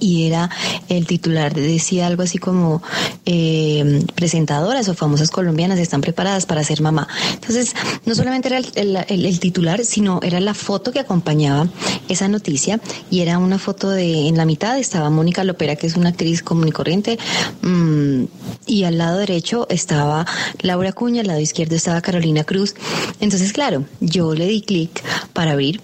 y 0.00 0.26
era 0.26 0.50
el 0.88 1.06
titular, 1.06 1.54
decía 1.54 2.06
algo 2.06 2.22
así 2.22 2.38
como 2.38 2.82
eh, 3.26 4.04
presentadoras 4.14 4.88
o 4.88 4.94
famosas 4.94 5.30
colombianas 5.30 5.78
están 5.78 6.00
preparadas 6.00 6.46
para 6.46 6.64
ser 6.64 6.80
mamá. 6.80 7.06
Entonces, 7.34 7.74
no 8.06 8.14
solamente 8.14 8.48
era 8.48 8.58
el, 8.58 9.40
titular, 9.40 9.84
sino 9.84 10.20
era 10.22 10.40
la 10.40 10.54
foto 10.54 10.92
que 10.92 11.00
acompañaba 11.00 11.68
esa 12.08 12.28
noticia 12.28 12.80
y 13.10 13.20
era 13.20 13.38
una 13.38 13.58
foto 13.58 13.90
de, 13.90 14.28
en 14.28 14.36
la 14.36 14.44
mitad 14.44 14.78
estaba 14.78 15.10
Mónica 15.10 15.44
Lopera, 15.44 15.76
que 15.76 15.86
es 15.86 15.96
una 15.96 16.10
actriz 16.10 16.42
común 16.42 16.68
y 16.68 16.72
corriente, 16.72 17.18
mm, 17.62 18.24
y 18.66 18.84
al 18.84 18.98
lado 18.98 19.18
derecho 19.18 19.66
estaba 19.68 20.26
Laura 20.60 20.92
Cuña, 20.92 21.20
al 21.20 21.28
lado 21.28 21.40
izquierdo 21.40 21.76
estaba 21.76 22.00
Carolina 22.00 22.44
Cruz. 22.44 22.74
Entonces, 23.20 23.52
claro, 23.52 23.84
yo 24.00 24.34
le 24.34 24.46
di 24.46 24.62
clic 24.62 25.02
para 25.32 25.52
abrir 25.52 25.80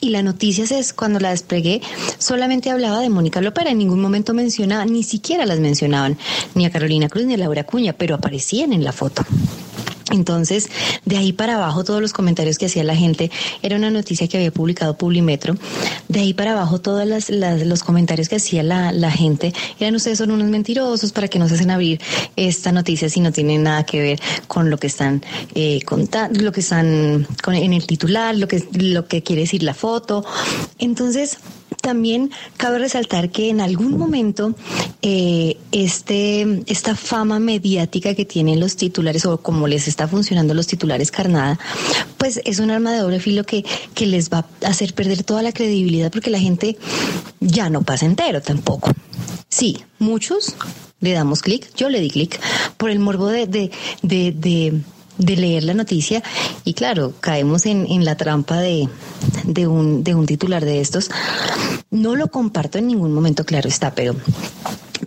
y 0.00 0.10
la 0.10 0.22
noticia 0.22 0.64
es 0.64 0.92
cuando 0.92 1.20
la 1.20 1.30
desplegué 1.30 1.82
solamente 2.18 2.70
hablaba 2.70 3.00
de 3.00 3.10
Mónica 3.10 3.40
Lopera, 3.40 3.59
en 3.68 3.78
ningún 3.78 4.00
momento 4.00 4.32
mencionaba, 4.32 4.86
ni 4.86 5.02
siquiera 5.02 5.44
las 5.44 5.60
mencionaban, 5.60 6.16
ni 6.54 6.64
a 6.64 6.70
Carolina 6.70 7.08
Cruz 7.08 7.26
ni 7.26 7.34
a 7.34 7.36
Laura 7.36 7.64
Cuña, 7.64 7.92
pero 7.92 8.14
aparecían 8.14 8.72
en 8.72 8.84
la 8.84 8.92
foto. 8.92 9.24
Entonces, 10.10 10.68
de 11.04 11.16
ahí 11.16 11.32
para 11.32 11.54
abajo, 11.54 11.84
todos 11.84 12.00
los 12.00 12.12
comentarios 12.12 12.58
que 12.58 12.66
hacía 12.66 12.82
la 12.84 12.96
gente, 12.96 13.30
era 13.62 13.76
una 13.76 13.90
noticia 13.90 14.26
que 14.26 14.36
había 14.36 14.50
publicado 14.50 14.96
Publimetro, 14.96 15.56
de 16.08 16.20
ahí 16.20 16.34
para 16.34 16.52
abajo 16.52 16.80
todos 16.80 17.06
los 17.30 17.82
comentarios 17.84 18.28
que 18.28 18.36
hacía 18.36 18.62
la, 18.62 19.10
gente, 19.10 19.52
eran 19.78 19.94
ustedes 19.94 20.18
son 20.18 20.30
unos 20.30 20.48
mentirosos 20.48 21.12
para 21.12 21.28
que 21.28 21.38
no 21.38 21.48
se 21.48 21.54
hacen 21.54 21.70
abrir 21.70 22.00
esta 22.36 22.72
noticia 22.72 23.08
si 23.08 23.20
no 23.20 23.32
tienen 23.32 23.62
nada 23.62 23.84
que 23.84 24.00
ver 24.00 24.20
con 24.46 24.70
lo 24.70 24.78
que 24.78 24.88
están 24.88 25.22
eh, 25.54 25.80
contando, 25.84 26.40
lo 26.40 26.52
que 26.52 26.60
están 26.60 27.26
en 27.46 27.72
el 27.72 27.86
titular, 27.86 28.36
lo 28.36 28.48
que, 28.48 28.66
lo 28.72 29.06
que 29.06 29.22
quiere 29.22 29.42
decir 29.42 29.62
la 29.62 29.74
foto. 29.74 30.24
Entonces, 30.78 31.38
también 31.80 32.30
cabe 32.56 32.78
resaltar 32.78 33.30
que 33.30 33.50
en 33.50 33.60
algún 33.60 33.96
momento 33.96 34.54
eh, 35.02 35.56
este, 35.72 36.62
esta 36.66 36.94
fama 36.94 37.38
mediática 37.38 38.14
que 38.14 38.24
tienen 38.24 38.60
los 38.60 38.76
titulares 38.76 39.24
o 39.26 39.38
como 39.38 39.68
les 39.68 39.88
está 39.88 40.08
funcionando 40.08 40.54
los 40.54 40.66
titulares 40.66 41.10
carnada, 41.10 41.58
pues 42.18 42.40
es 42.44 42.58
un 42.58 42.70
arma 42.70 42.92
de 42.92 42.98
doble 42.98 43.20
filo 43.20 43.44
que, 43.44 43.64
que 43.94 44.06
les 44.06 44.30
va 44.30 44.46
a 44.62 44.68
hacer 44.68 44.94
perder 44.94 45.22
toda 45.22 45.42
la 45.42 45.52
credibilidad 45.52 46.10
porque 46.10 46.30
la 46.30 46.38
gente 46.38 46.76
ya 47.40 47.70
no 47.70 47.82
pasa 47.82 48.06
entero 48.06 48.40
tampoco. 48.40 48.92
Sí, 49.48 49.78
muchos 49.98 50.54
le 51.00 51.12
damos 51.12 51.42
clic, 51.42 51.74
yo 51.74 51.88
le 51.88 52.00
di 52.00 52.10
clic 52.10 52.38
por 52.76 52.90
el 52.90 52.98
morbo 52.98 53.26
de, 53.26 53.46
de, 53.46 53.70
de 54.02 54.32
de 54.32 54.82
leer 55.18 55.64
la 55.64 55.74
noticia 55.74 56.22
y 56.64 56.74
claro, 56.74 57.12
caemos 57.20 57.66
en, 57.66 57.86
en 57.86 58.04
la 58.04 58.16
trampa 58.16 58.58
de, 58.58 58.88
de, 59.44 59.66
un, 59.66 60.02
de 60.04 60.14
un 60.14 60.26
titular 60.26 60.64
de 60.64 60.80
estos. 60.80 61.10
No 61.90 62.16
lo 62.16 62.28
comparto 62.28 62.78
en 62.78 62.86
ningún 62.86 63.12
momento, 63.12 63.44
claro 63.44 63.68
está, 63.68 63.94
pero, 63.94 64.14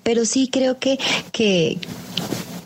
pero 0.03 0.25
sí 0.25 0.49
creo 0.51 0.79
que, 0.79 0.99
que, 1.31 1.77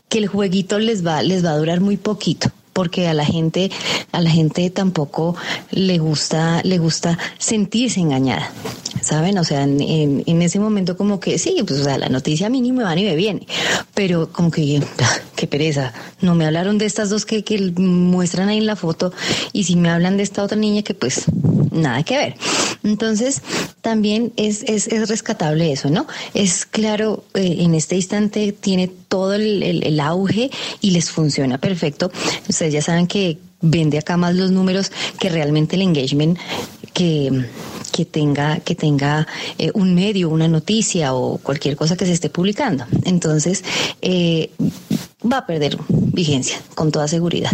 que 0.09 0.17
el 0.17 0.27
jueguito 0.27 0.79
les 0.79 1.05
va, 1.05 1.21
les 1.21 1.45
va 1.45 1.51
a 1.51 1.57
durar 1.57 1.81
muy 1.81 1.97
poquito 1.97 2.51
porque 2.77 3.07
a 3.07 3.15
la 3.15 3.25
gente 3.25 3.71
a 4.11 4.21
la 4.21 4.29
gente 4.29 4.69
tampoco 4.69 5.35
le 5.71 5.97
gusta 5.97 6.61
le 6.63 6.77
gusta 6.77 7.17
sentirse 7.39 7.99
engañada 7.99 8.51
saben 9.01 9.39
o 9.39 9.43
sea 9.43 9.63
en, 9.63 9.81
en, 10.27 10.41
ese 10.43 10.59
momento 10.59 10.95
como 10.95 11.19
que 11.19 11.39
sí 11.39 11.55
pues 11.65 11.79
o 11.79 11.83
sea 11.83 11.97
la 11.97 12.09
noticia 12.09 12.51
mínimo 12.51 12.83
va 12.83 12.95
y 12.95 13.03
me 13.03 13.15
viene 13.15 13.47
pero 13.95 14.31
como 14.31 14.51
que 14.51 14.79
qué 15.37 15.47
pereza. 15.47 15.93
No 16.19 16.35
me 16.35 16.45
hablaron 16.45 16.77
de 16.77 16.85
estas 16.85 17.09
dos 17.09 17.25
que, 17.25 17.45
que 17.45 17.71
muestran 17.77 18.49
ahí 18.49 18.57
en 18.57 18.65
la 18.65 18.75
foto 18.75 19.13
y 19.53 19.63
si 19.63 19.77
me 19.77 19.89
hablan 19.89 20.17
de 20.17 20.23
esta 20.23 20.43
otra 20.43 20.57
niña 20.57 20.81
que 20.81 20.93
pues 20.93 21.25
nada 21.71 22.03
que 22.03 22.17
ver. 22.17 22.35
Entonces, 22.83 23.41
también 23.81 24.33
es, 24.35 24.63
es, 24.63 24.87
es 24.87 25.07
rescatable 25.07 25.71
eso, 25.71 25.89
¿no? 25.89 26.07
Es 26.33 26.65
claro, 26.65 27.23
eh, 27.35 27.57
en 27.59 27.75
este 27.75 27.95
instante 27.95 28.51
tiene 28.51 28.87
todo 29.07 29.33
el, 29.33 29.63
el, 29.63 29.99
auge 29.99 30.49
y 30.81 30.91
les 30.91 31.11
funciona 31.11 31.57
perfecto. 31.57 32.11
Ustedes 32.47 32.73
ya 32.73 32.81
saben 32.81 33.07
que 33.07 33.37
vende 33.61 33.97
acá 33.97 34.17
más 34.17 34.35
los 34.35 34.51
números 34.51 34.91
que 35.19 35.29
realmente 35.29 35.75
el 35.75 35.81
engagement 35.81 36.37
que 36.93 37.45
que 37.97 38.05
tenga, 38.05 38.59
que 38.59 38.75
tenga 38.75 39.27
eh, 39.57 39.71
un 39.73 39.95
medio, 39.95 40.29
una 40.29 40.47
noticia 40.47 41.15
o 41.15 41.39
cualquier 41.39 41.75
cosa 41.75 41.97
que 41.97 42.05
se 42.05 42.11
esté 42.11 42.29
publicando. 42.29 42.85
Entonces, 43.05 43.63
eh, 44.03 44.51
va 45.23 45.39
a 45.39 45.45
perder 45.47 45.79
vigencia, 45.89 46.61
con 46.75 46.91
toda 46.91 47.07
seguridad. 47.07 47.51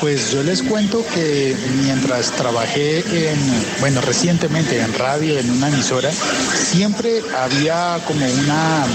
Pues 0.00 0.30
yo 0.30 0.44
les 0.44 0.62
cuento 0.62 1.04
que 1.12 1.56
mientras 1.82 2.30
trabajé 2.32 2.98
en, 2.98 3.38
bueno, 3.80 4.00
recientemente 4.00 4.80
en 4.80 4.94
radio, 4.94 5.38
en 5.38 5.50
una 5.50 5.68
emisora, 5.68 6.10
siempre 6.12 7.20
había 7.36 7.98
como 8.06 8.24
una 8.24 8.86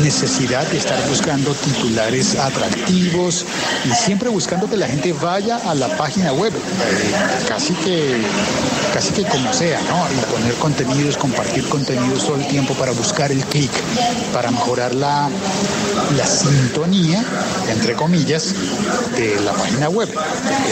necesidad 0.00 0.66
de 0.68 0.76
estar 0.76 1.08
buscando 1.08 1.54
titulares 1.54 2.36
atractivos 2.36 3.46
y 3.84 3.94
siempre 3.94 4.28
buscando 4.28 4.68
que 4.68 4.76
la 4.76 4.86
gente 4.86 5.14
vaya 5.14 5.56
a 5.56 5.74
la 5.74 5.88
página 5.96 6.32
web, 6.32 6.52
eh, 6.52 7.46
casi 7.48 7.72
que 7.74 8.20
casi 8.94 9.12
que 9.12 9.24
como 9.24 9.52
sea, 9.52 9.80
¿no? 9.82 10.06
Y 10.12 10.32
poner 10.32 10.54
contenidos, 10.54 11.16
compartir 11.16 11.68
contenidos 11.68 12.24
todo 12.24 12.36
el 12.36 12.46
tiempo 12.46 12.74
para 12.74 12.92
buscar 12.92 13.32
el 13.32 13.44
clic, 13.46 13.72
para 14.32 14.52
mejorar 14.52 14.94
la, 14.94 15.28
la 16.16 16.24
sintonía, 16.24 17.24
entre 17.68 17.94
comillas, 17.94 18.54
de 19.16 19.40
la 19.40 19.52
página 19.52 19.88
web. 19.88 20.08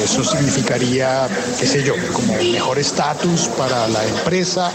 Eso 0.05 0.23
significaría, 0.23 1.29
qué 1.59 1.67
sé 1.67 1.83
yo, 1.83 1.95
como 2.13 2.35
mejor 2.35 2.79
estatus 2.79 3.49
para 3.59 3.89
la 3.89 4.07
empresa 4.07 4.71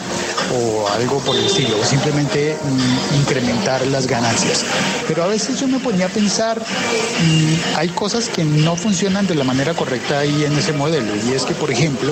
o 0.53 0.87
algo 0.89 1.19
por 1.19 1.35
el 1.35 1.45
estilo, 1.45 1.79
o 1.79 1.85
simplemente 1.85 2.55
mm, 2.55 3.19
incrementar 3.19 3.85
las 3.87 4.07
ganancias. 4.07 4.63
Pero 5.07 5.23
a 5.23 5.27
veces 5.27 5.59
yo 5.59 5.67
me 5.67 5.79
ponía 5.79 6.07
a 6.07 6.09
pensar, 6.09 6.59
mm, 6.59 7.77
hay 7.77 7.89
cosas 7.89 8.29
que 8.29 8.43
no 8.43 8.75
funcionan 8.75 9.27
de 9.27 9.35
la 9.35 9.43
manera 9.43 9.73
correcta 9.73 10.19
ahí 10.19 10.43
en 10.43 10.57
ese 10.57 10.73
modelo. 10.73 11.13
Y 11.27 11.33
es 11.33 11.43
que, 11.43 11.53
por 11.53 11.71
ejemplo, 11.71 12.11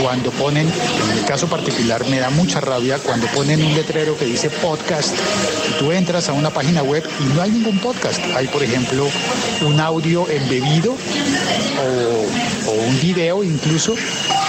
cuando 0.00 0.30
ponen, 0.30 0.66
en 0.66 1.18
el 1.18 1.24
caso 1.24 1.46
particular 1.48 2.06
me 2.08 2.18
da 2.18 2.30
mucha 2.30 2.60
rabia, 2.60 2.98
cuando 2.98 3.26
ponen 3.28 3.64
un 3.64 3.74
letrero 3.74 4.16
que 4.16 4.24
dice 4.24 4.50
podcast, 4.50 5.14
y 5.70 5.78
tú 5.78 5.92
entras 5.92 6.28
a 6.28 6.32
una 6.32 6.50
página 6.50 6.82
web 6.82 7.04
y 7.20 7.34
no 7.34 7.42
hay 7.42 7.50
ningún 7.50 7.78
podcast. 7.78 8.20
Hay, 8.36 8.46
por 8.48 8.62
ejemplo, 8.62 9.08
un 9.66 9.80
audio 9.80 10.28
embebido 10.28 10.92
o, 10.92 12.70
o 12.70 12.72
un 12.72 13.00
video 13.00 13.42
incluso 13.44 13.94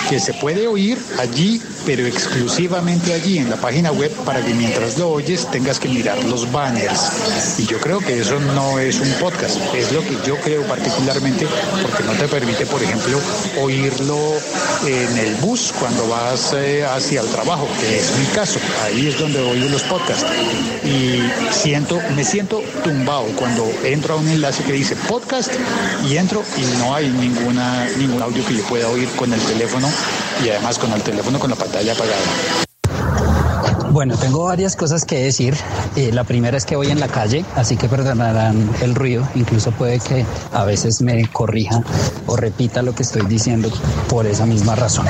que 0.10 0.20
se 0.20 0.34
puede 0.34 0.68
oír 0.68 0.98
allí, 1.18 1.62
pero 1.86 2.06
exclusivamente 2.06 3.14
allí 3.14 3.38
en 3.38 3.50
la 3.50 3.58
página 3.58 3.92
web 3.92 4.12
para 4.26 4.42
que 4.42 4.54
mientras 4.54 4.98
lo 4.98 5.10
oyes 5.10 5.50
tengas 5.52 5.80
que 5.80 5.88
mirar 5.88 6.24
los 6.26 6.52
banners. 6.52 7.60
Y 7.60 7.66
yo 7.66 7.80
creo 7.80 8.00
que 8.00 8.20
eso 8.20 8.40
no 8.40 8.80
es 8.80 9.00
un 9.00 9.12
podcast, 9.14 9.58
es 9.76 9.92
lo 9.92 10.02
que 10.02 10.18
yo 10.26 10.36
creo 10.38 10.64
particularmente 10.64 11.48
porque 11.82 12.04
no 12.04 12.14
te 12.14 12.28
permite, 12.28 12.66
por 12.66 12.82
ejemplo, 12.82 13.20
oírlo 13.62 14.18
en 14.86 15.18
el 15.18 15.36
bus 15.36 15.74
cuando 15.80 16.08
vas 16.08 16.54
eh, 16.54 16.86
hacia 16.86 17.22
el 17.22 17.28
trabajo, 17.28 17.68
que 17.80 18.00
es 18.00 18.12
mi 18.18 18.26
caso. 18.28 18.60
Ahí 18.84 19.08
es 19.08 19.20
donde 19.20 19.40
oigo 19.40 19.70
los 19.70 19.84
podcasts. 19.84 20.26
Y 20.84 21.22
siento, 21.52 22.00
me 22.16 22.24
siento 22.24 22.62
tumbado 22.84 23.26
cuando 23.36 23.68
entro 23.84 24.16
a 24.16 24.18
un 24.18 24.28
enlace 24.28 24.64
que 24.64 24.74
dice 24.74 24.96
podcast 25.08 25.52
y 26.08 26.18
entro 26.18 26.44
y 26.58 26.78
no 26.78 26.96
hay 26.96 27.10
ninguna, 27.10 27.88
ningún 27.98 28.22
audio 28.22 28.46
que 28.46 28.56
yo 28.56 28.64
pueda 28.64 28.88
oír 28.90 29.10
con 29.16 29.34
el 29.34 29.40
teléfono 29.42 29.88
y 30.44 30.50
además 30.50 30.78
con 30.80 30.92
el 30.92 31.02
teléfono 31.02 31.40
con 31.40 31.50
la 31.50 31.56
pantalla 31.56 31.94
apagada. 31.94 32.66
Bueno, 33.92 34.18
tengo 34.18 34.44
varias 34.44 34.76
cosas 34.76 35.06
que 35.06 35.20
decir. 35.20 35.56
Eh, 35.96 36.12
la 36.12 36.26
primera 36.26 36.58
es 36.58 36.66
que 36.66 36.76
voy 36.76 36.88
en 36.88 37.00
la 37.00 37.08
calle, 37.08 37.46
así 37.56 37.78
que 37.78 37.88
perdonarán 37.88 38.70
el 38.82 38.94
ruido. 38.94 39.26
Incluso 39.36 39.72
puede 39.72 40.00
que 40.00 40.26
a 40.52 40.66
veces 40.66 41.02
me 41.02 41.26
corrija 41.30 41.82
o 42.28 42.36
repita 42.36 42.82
lo 42.82 42.94
que 42.94 43.04
estoy 43.04 43.26
diciendo 43.26 43.70
por 44.10 44.28
esa 44.28 44.46
misma 44.46 44.76
razón. 44.76 45.06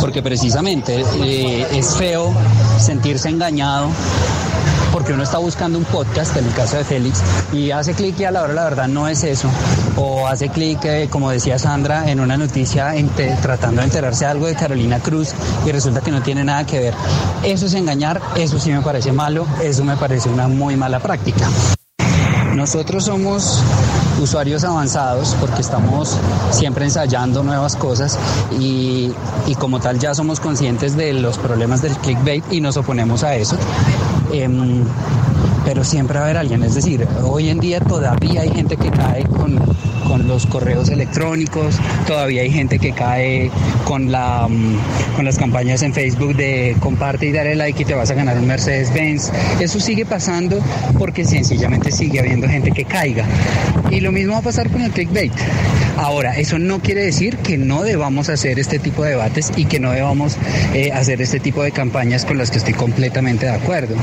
Porque 0.00 0.22
precisamente 0.22 1.04
eh, 1.22 1.66
es 1.72 1.94
feo 1.96 2.32
sentirse 2.78 3.28
engañado 3.28 3.90
porque 4.94 5.12
uno 5.12 5.24
está 5.24 5.38
buscando 5.38 5.76
un 5.76 5.84
podcast, 5.84 6.36
en 6.36 6.46
el 6.46 6.54
caso 6.54 6.76
de 6.76 6.84
Félix, 6.84 7.20
y 7.52 7.72
hace 7.72 7.94
clic 7.94 8.16
y 8.20 8.24
a 8.26 8.30
la 8.30 8.42
hora 8.42 8.52
la 8.54 8.62
verdad 8.62 8.86
no 8.86 9.08
es 9.08 9.24
eso. 9.24 9.50
O 9.96 10.28
hace 10.28 10.50
clic, 10.50 10.84
eh, 10.84 11.08
como 11.10 11.32
decía 11.32 11.58
Sandra, 11.58 12.08
en 12.08 12.20
una 12.20 12.36
noticia 12.36 12.94
tratando 13.42 13.80
de 13.80 13.88
enterarse 13.88 14.24
de 14.24 14.30
algo 14.30 14.46
de 14.46 14.54
Carolina 14.54 15.00
Cruz 15.00 15.32
y 15.66 15.72
resulta 15.72 16.00
que 16.00 16.12
no 16.12 16.22
tiene 16.22 16.44
nada 16.44 16.64
que 16.64 16.78
ver. 16.78 16.94
Eso 17.42 17.66
es 17.66 17.74
engañar, 17.74 18.22
eso 18.36 18.60
sí 18.60 18.70
me 18.70 18.82
parece 18.82 19.10
malo, 19.10 19.48
eso 19.60 19.82
me 19.82 19.96
parece 19.96 20.28
una 20.28 20.46
muy 20.46 20.76
mala 20.76 21.00
práctica. 21.00 21.48
Nosotros 22.54 23.06
somos 23.06 23.64
usuarios 24.22 24.62
avanzados 24.62 25.36
porque 25.40 25.60
estamos 25.60 26.16
siempre 26.52 26.84
ensayando 26.84 27.42
nuevas 27.42 27.74
cosas 27.74 28.16
y, 28.60 29.10
y, 29.48 29.54
como 29.56 29.80
tal 29.80 29.98
ya 29.98 30.14
somos 30.14 30.38
conscientes 30.38 30.96
de 30.96 31.14
los 31.14 31.36
problemas 31.36 31.82
del 31.82 31.96
clickbait 31.96 32.44
y 32.52 32.60
nos 32.60 32.76
oponemos 32.76 33.24
a 33.24 33.34
eso. 33.34 33.56
Em, 34.34 34.82
pero 35.64 35.84
siempre 35.84 36.18
va 36.18 36.22
a 36.22 36.24
haber 36.24 36.38
alguien. 36.38 36.62
Es 36.62 36.74
decir, 36.74 37.06
hoy 37.22 37.48
en 37.48 37.60
día 37.60 37.80
todavía 37.80 38.42
hay 38.42 38.50
gente 38.50 38.76
que 38.76 38.90
cae 38.90 39.24
con, 39.24 39.58
con 40.08 40.26
los 40.26 40.46
correos 40.46 40.88
electrónicos, 40.88 41.76
todavía 42.06 42.42
hay 42.42 42.50
gente 42.50 42.78
que 42.78 42.92
cae 42.92 43.50
con, 43.84 44.10
la, 44.10 44.46
mm, 44.48 45.14
con 45.16 45.24
las 45.24 45.38
campañas 45.38 45.82
en 45.82 45.94
Facebook 45.94 46.36
de 46.36 46.76
comparte 46.80 47.26
y 47.26 47.32
dale 47.32 47.54
like 47.54 47.82
y 47.82 47.84
te 47.84 47.94
vas 47.94 48.10
a 48.10 48.14
ganar 48.14 48.36
un 48.36 48.46
Mercedes-Benz. 48.46 49.30
Eso 49.60 49.80
sigue 49.80 50.04
pasando 50.04 50.58
porque 50.98 51.24
sencillamente 51.24 51.90
sigue 51.92 52.20
habiendo 52.20 52.48
gente 52.48 52.70
que 52.72 52.84
caiga. 52.84 53.24
Y 53.90 54.00
lo 54.00 54.12
mismo 54.12 54.32
va 54.32 54.40
a 54.40 54.42
pasar 54.42 54.68
con 54.70 54.82
el 54.82 54.90
clickbait. 54.90 55.32
Ahora, 55.96 56.36
eso 56.36 56.58
no 56.58 56.80
quiere 56.80 57.04
decir 57.04 57.36
que 57.38 57.56
no 57.56 57.82
debamos 57.82 58.28
hacer 58.28 58.58
este 58.58 58.78
tipo 58.78 59.04
de 59.04 59.10
debates 59.10 59.52
y 59.56 59.66
que 59.66 59.78
no 59.78 59.92
debamos 59.92 60.36
eh, 60.74 60.90
hacer 60.92 61.22
este 61.22 61.38
tipo 61.38 61.62
de 61.62 61.70
campañas 61.70 62.24
con 62.24 62.36
las 62.36 62.50
que 62.50 62.58
estoy 62.58 62.74
completamente 62.74 63.46
de 63.46 63.52
acuerdo. 63.52 63.94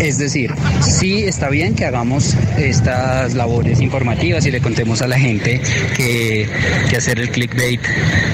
Es 0.00 0.16
decir, 0.16 0.54
sí 0.80 1.24
está 1.24 1.50
bien 1.50 1.74
que 1.74 1.84
hagamos 1.84 2.34
estas 2.58 3.34
labores 3.34 3.80
informativas 3.80 4.46
y 4.46 4.50
le 4.50 4.60
contemos 4.60 5.02
a 5.02 5.06
la 5.06 5.18
gente 5.18 5.60
que, 5.94 6.48
hacer 6.96 7.20
el 7.20 7.30
clickbait, 7.30 7.80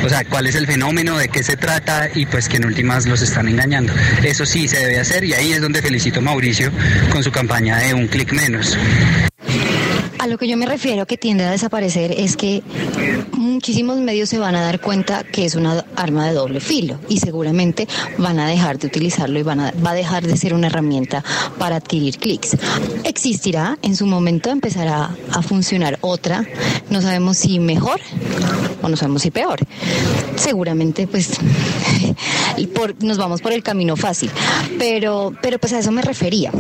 o 0.05 0.09
sea, 0.09 0.25
cuál 0.25 0.47
es 0.47 0.55
el 0.55 0.67
fenómeno, 0.67 1.19
de 1.19 1.29
qué 1.29 1.43
se 1.43 1.57
trata 1.57 2.09
y 2.15 2.27
pues 2.27 2.49
que 2.49 2.57
en 2.57 2.67
últimas 2.67 3.07
los 3.07 3.21
están 3.23 3.49
engañando. 3.49 3.93
Eso 4.25 4.47
sí 4.47 4.69
se 4.69 4.79
debe 4.79 4.99
hacer 4.99 5.25
y 5.25 5.35
ahí 5.35 5.53
es 5.53 5.61
donde 5.61 5.83
felicito 5.83 6.21
a 6.21 6.23
Mauricio 6.23 6.71
con 7.11 7.23
su 7.23 7.31
campaña 7.31 7.79
de 7.79 7.95
un 7.95 8.07
clic 8.07 8.33
menos. 8.33 8.77
A 10.19 10.27
lo 10.27 10.39
que 10.39 10.49
yo 10.49 10.57
me 10.57 10.67
refiero 10.67 11.07
que 11.07 11.17
tiende 11.17 11.45
a 11.45 11.51
desaparecer 11.51 12.13
es 12.13 12.37
que 12.37 12.63
muchísimos 13.33 13.99
medios 13.99 14.29
se 14.29 14.39
van 14.39 14.55
a 14.55 14.63
dar 14.63 14.81
cuenta 14.81 15.25
que 15.25 15.45
es 15.45 15.55
una 15.55 15.85
arma 15.95 16.27
de 16.27 16.35
doble 16.35 16.61
filo 16.61 16.99
y 17.09 17.19
seguramente 17.19 17.87
van 18.19 18.39
a 18.39 18.49
dejar 18.49 18.79
de 18.79 18.87
utilizarlo 18.87 19.39
y 19.39 19.43
van 19.43 19.61
a, 19.61 19.73
va 19.85 19.91
a 19.91 19.95
dejar 19.95 20.27
de 20.27 20.37
ser 20.37 20.55
una 20.55 20.69
herramienta 20.69 21.23
para 21.59 21.77
adquirir 21.77 22.19
clics. 22.19 22.57
Existirá, 23.05 23.79
en 23.83 23.95
su 23.97 24.07
momento 24.07 24.51
empezará 24.51 25.15
a 25.33 25.43
funcionar 25.43 25.99
otra, 26.01 26.47
no 26.91 27.03
sabemos 27.03 27.37
si 27.39 27.59
mejor 27.59 28.01
o 28.83 28.89
no 28.89 28.97
sabemos 28.97 29.23
si 29.23 29.31
peor. 29.31 29.61
Seguramente 30.37 31.07
pues 31.07 31.31
por, 32.67 33.03
nos 33.03 33.19
vamos 33.19 33.43
por 33.43 33.53
el 33.53 33.63
camino 33.63 33.97
fácil, 33.97 34.31
pero, 34.79 35.35
pero 35.43 35.59
pues 35.59 35.73
a 35.73 35.79
eso 35.81 35.93
me 35.93 36.03
refería. 36.03 36.51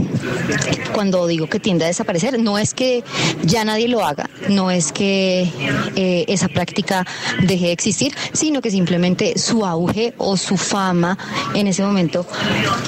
Cuando 0.93 1.27
digo 1.27 1.49
que 1.49 1.61
tiende 1.61 1.85
a 1.85 1.89
desaparecer, 1.89 2.39
no 2.39 2.59
es 2.59 2.75
que 2.75 3.05
ya 3.45 3.65
nadie 3.65 3.89
lo 3.89 4.05
haga, 4.05 4.29
no 4.49 4.71
es 4.71 4.93
que 4.93 5.51
eh, 5.97 6.25
esa 6.29 6.49
práctica 6.49 7.07
deje 7.43 7.67
de 7.67 7.73
existir, 7.73 8.15
sino 8.33 8.61
que 8.61 8.71
simplemente 8.71 9.39
su 9.39 9.65
auge 9.65 10.15
o 10.19 10.37
su 10.37 10.57
fama 10.57 11.19
en 11.55 11.67
ese 11.67 11.83
momento 11.83 12.27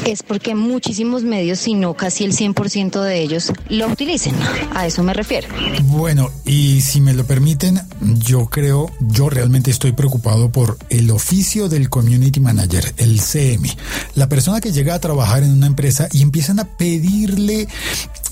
es 0.07 0.23
porque 0.23 0.55
muchísimos 0.55 1.23
medios, 1.23 1.59
si 1.59 1.75
no 1.75 1.95
casi 1.95 2.25
el 2.25 2.33
100% 2.33 3.01
de 3.03 3.21
ellos, 3.21 3.53
lo 3.69 3.89
utilicen. 3.89 4.35
A 4.75 4.87
eso 4.87 5.03
me 5.03 5.15
refiero. 5.15 5.49
Bueno, 5.85 6.31
y 6.45 6.81
si 6.81 7.01
me 7.01 7.13
lo 7.13 7.25
permiten, 7.25 7.81
yo 8.01 8.47
creo, 8.47 8.91
yo 9.01 9.31
realmente 9.31 9.71
estoy 9.71 9.93
preocupado 9.93 10.51
por 10.51 10.79
el 10.91 11.11
oficio 11.11 11.69
del 11.69 11.91
Community 11.91 12.41
Manager, 12.41 12.95
el 12.99 13.21
CM. 13.21 13.69
La 14.15 14.29
persona 14.29 14.61
que 14.61 14.73
llega 14.73 14.95
a 14.95 15.01
trabajar 15.01 15.43
en 15.43 15.53
una 15.53 15.67
empresa 15.67 16.09
y 16.13 16.23
empiezan 16.23 16.61
a 16.61 16.65
pedirle 16.65 17.69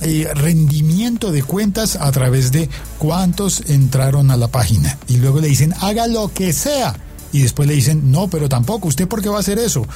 eh, 0.00 0.28
rendimiento 0.34 1.32
de 1.32 1.42
cuentas 1.42 1.96
a 1.96 2.10
través 2.12 2.52
de 2.52 2.68
cuántos 2.98 3.62
entraron 3.68 4.30
a 4.30 4.36
la 4.36 4.48
página. 4.48 4.98
Y 5.08 5.16
luego 5.16 5.40
le 5.40 5.48
dicen, 5.48 5.74
haga 5.80 6.06
lo 6.06 6.32
que 6.32 6.52
sea. 6.52 6.96
Y 7.32 7.42
después 7.42 7.68
le 7.68 7.74
dicen, 7.74 8.10
no, 8.10 8.28
pero 8.28 8.48
tampoco, 8.48 8.88
¿usted 8.88 9.08
por 9.08 9.20
qué 9.20 9.28
va 9.28 9.38
a 9.38 9.40
hacer 9.40 9.58
eso? 9.58 9.86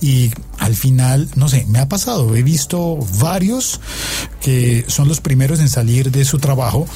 Y 0.00 0.30
al 0.58 0.74
final, 0.74 1.28
no 1.36 1.48
sé, 1.48 1.64
me 1.68 1.78
ha 1.78 1.88
pasado, 1.88 2.34
he 2.34 2.42
visto 2.42 2.98
varios 3.18 3.80
que 4.40 4.84
son 4.88 5.08
los 5.08 5.20
primeros 5.20 5.60
en 5.60 5.68
salir 5.68 6.10
de 6.10 6.24
su 6.24 6.38
trabajo 6.38 6.86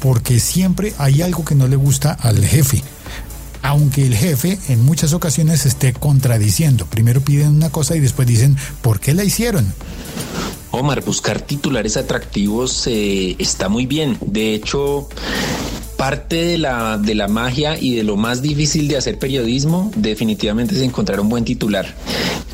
porque 0.00 0.40
siempre 0.40 0.94
hay 0.98 1.22
algo 1.22 1.44
que 1.44 1.54
no 1.54 1.68
le 1.68 1.76
gusta 1.76 2.12
al 2.12 2.44
jefe 2.44 2.82
aunque 3.62 4.06
el 4.06 4.16
jefe 4.16 4.58
en 4.68 4.84
muchas 4.84 5.12
ocasiones 5.12 5.66
esté 5.66 5.92
contradiciendo. 5.92 6.86
Primero 6.86 7.20
piden 7.20 7.48
una 7.48 7.70
cosa 7.70 7.96
y 7.96 8.00
después 8.00 8.26
dicen, 8.26 8.56
¿por 8.82 9.00
qué 9.00 9.14
la 9.14 9.24
hicieron? 9.24 9.72
Omar, 10.72 11.02
buscar 11.04 11.40
titulares 11.40 11.96
atractivos 11.96 12.86
eh, 12.86 13.34
está 13.38 13.68
muy 13.68 13.86
bien. 13.86 14.16
De 14.20 14.54
hecho, 14.54 15.08
parte 16.00 16.42
de 16.46 16.56
la, 16.56 16.96
de 16.96 17.14
la 17.14 17.28
magia 17.28 17.78
y 17.78 17.94
de 17.94 18.04
lo 18.04 18.16
más 18.16 18.40
difícil 18.40 18.88
de 18.88 18.96
hacer 18.96 19.18
periodismo 19.18 19.92
definitivamente 19.96 20.74
es 20.74 20.80
encontrar 20.80 21.20
un 21.20 21.28
buen 21.28 21.44
titular. 21.44 21.94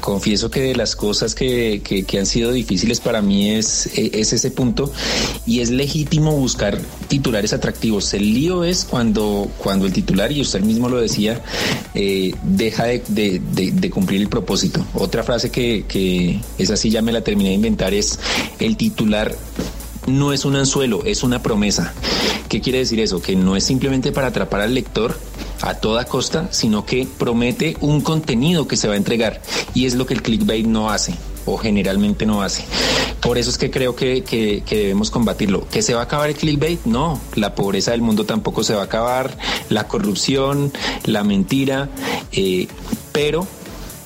Confieso 0.01 0.51
que 0.51 0.63
de 0.63 0.75
las 0.75 0.97
cosas 0.97 1.37
que, 1.37 1.81
que, 1.81 2.19
han 2.19 2.27
sido 2.27 2.51
difíciles 2.51 2.99
para 2.99 3.23
mí 3.23 3.51
es, 3.51 3.87
es 3.95 4.33
ese 4.33 4.51
punto 4.51 4.93
y 5.47 5.61
es 5.61 5.71
legítimo 5.71 6.33
buscar 6.33 6.77
titulares 7.07 7.53
atractivos. 7.53 8.13
El 8.15 8.35
lío 8.35 8.65
es 8.65 8.85
cuando, 8.85 9.49
cuando 9.59 9.87
el 9.87 9.93
titular, 9.93 10.33
y 10.33 10.41
usted 10.41 10.63
mismo 10.63 10.89
lo 10.89 11.01
decía, 11.01 11.41
eh, 11.95 12.35
deja 12.43 12.87
de, 12.87 13.01
de, 13.07 13.91
cumplir 13.91 14.23
el 14.23 14.29
propósito. 14.29 14.85
Otra 14.93 15.23
frase 15.23 15.53
que, 15.53 15.85
que 15.87 16.41
esa 16.59 16.77
sí 16.77 16.91
ya 16.91 17.01
me 17.01 17.13
la 17.13 17.21
terminé 17.21 17.51
de 17.51 17.55
inventar 17.55 17.95
es 17.95 18.19
el 18.59 18.77
titular 18.77 19.37
no 20.07 20.33
es 20.33 20.45
un 20.45 20.57
anzuelo, 20.57 21.05
es 21.05 21.23
una 21.23 21.43
promesa. 21.43 21.93
¿Qué 22.49 22.61
quiere 22.61 22.79
decir 22.79 23.01
eso? 23.01 23.21
Que 23.21 23.37
no 23.37 23.57
es 23.57 23.65
simplemente 23.65 24.13
para 24.13 24.29
atrapar 24.29 24.61
al 24.61 24.75
lector 24.75 25.19
a 25.63 25.75
toda 25.75 26.05
costa, 26.05 26.49
sino 26.53 26.85
que 26.85 27.07
promete 27.19 27.77
un 27.81 28.01
contenido 28.01 28.69
que 28.69 28.77
se 28.77 28.89
va 28.89 28.95
a 28.95 28.97
entregar. 28.97 29.43
Y 29.75 29.87
es 29.87 29.95
lo 29.95 30.07
que 30.07 30.15
el 30.15 30.23
clickbait 30.23 30.67
no 30.67 30.91
hace 30.91 31.15
o 31.47 31.57
generalmente 31.57 32.27
no 32.27 32.43
hace. 32.43 32.65
Por 33.21 33.39
eso 33.39 33.51
es 33.51 33.59
que 33.59 33.71
creo 33.71 33.97
que, 33.97 34.63
debemos 34.69 35.11
combatirlo. 35.11 35.67
¿Que 35.69 35.83
se 35.83 35.95
va 35.95 36.01
a 36.01 36.05
acabar 36.05 36.29
el 36.29 36.37
clickbait? 36.37 36.85
No, 36.85 37.21
la 37.35 37.55
pobreza 37.55 37.93
del 37.93 38.03
mundo 38.03 38.25
tampoco 38.27 38.63
se 38.63 38.75
va 38.75 38.83
a 38.83 38.85
acabar, 38.85 39.37
la 39.69 39.89
corrupción, 39.89 40.73
la 41.05 41.25
mentira, 41.25 41.89
eh, 42.33 42.69
pero 43.13 43.47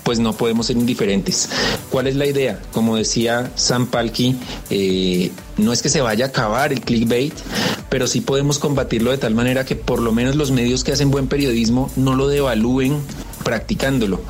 pues 0.02 0.18
no 0.18 0.32
podemos 0.32 0.66
ser 0.66 0.76
indiferentes. 0.76 1.48
¿Cuál 1.90 2.06
es 2.06 2.16
la 2.16 2.26
idea? 2.26 2.60
Como 2.72 2.96
decía 2.96 3.52
Sam 3.54 3.86
Palki, 3.86 4.36
eh, 4.70 5.30
no 5.56 5.72
es 5.72 5.82
que 5.82 5.88
se 5.88 6.00
vaya 6.00 6.26
a 6.26 6.28
acabar 6.28 6.72
el 6.72 6.80
clickbait, 6.80 7.34
pero 7.90 8.06
sí 8.06 8.22
podemos 8.22 8.58
combatirlo 8.58 9.10
de 9.10 9.18
tal 9.18 9.34
manera 9.34 9.66
que 9.66 9.76
por 9.76 10.00
lo 10.00 10.12
menos 10.12 10.36
los 10.36 10.52
medios 10.52 10.84
que 10.84 10.92
hacen 10.92 11.10
buen 11.10 11.26
periodismo 11.26 11.90
no 11.96 12.14
lo 12.14 12.28
devalúen 12.28 12.98
practicándolo. 13.44 14.20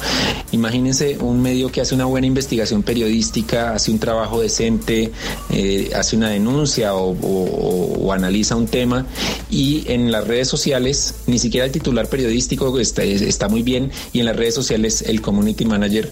Imagínense 0.53 1.19
un 1.19 1.43
medio 1.43 1.71
que 1.71 1.81
hace 1.81 1.95
una 1.95 2.07
buena 2.07 2.27
investigación 2.27 2.83
periodística, 2.83 3.75
hace 3.75 3.91
un 3.91 3.99
trabajo 3.99 4.41
decente, 4.41 5.13
eh, 5.51 5.91
hace 5.95 6.17
una 6.17 6.31
denuncia 6.31 6.95
o, 6.95 8.13
analiza 8.13 8.57
un 8.57 8.67
tema 8.67 9.07
y 9.51 9.85
en 9.87 10.11
las 10.11 10.27
redes 10.27 10.49
sociales, 10.49 11.15
ni 11.29 11.39
siquiera 11.39 11.65
el 11.67 11.71
titular 11.71 12.09
periodístico 12.09 12.77
está, 12.81 13.05
está 13.05 13.49
muy 13.49 13.63
bien 13.63 13.93
y 14.13 14.19
en 14.19 14.27
las 14.27 14.35
redes 14.35 14.55
sociales 14.55 15.03
el 15.03 15.21
community 15.21 15.65
manager 15.65 16.11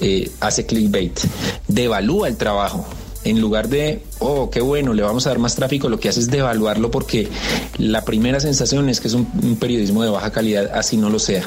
eh, 0.00 0.30
hace 0.38 0.64
clickbait, 0.64 1.18
devalúa 1.66 2.28
el 2.28 2.36
trabajo 2.36 2.86
en 3.24 3.40
lugar 3.40 3.68
de, 3.68 4.02
oh, 4.18 4.48
qué 4.50 4.60
bueno, 4.60 4.94
le 4.94 5.02
vamos 5.02 5.26
a 5.26 5.30
dar 5.30 5.38
más 5.38 5.54
tráfico, 5.54 5.88
lo 5.88 6.00
que 6.00 6.08
hace 6.08 6.20
es 6.20 6.30
devaluarlo 6.30 6.90
porque 6.90 7.28
la 7.78 8.04
primera 8.04 8.40
sensación 8.40 8.88
es 8.88 9.00
que 9.00 9.08
es 9.08 9.14
un, 9.14 9.26
periodismo 9.60 10.02
de 10.02 10.10
baja 10.10 10.30
calidad, 10.30 10.70
así 10.74 10.96
no 10.96 11.10
lo 11.10 11.18
sea. 11.18 11.42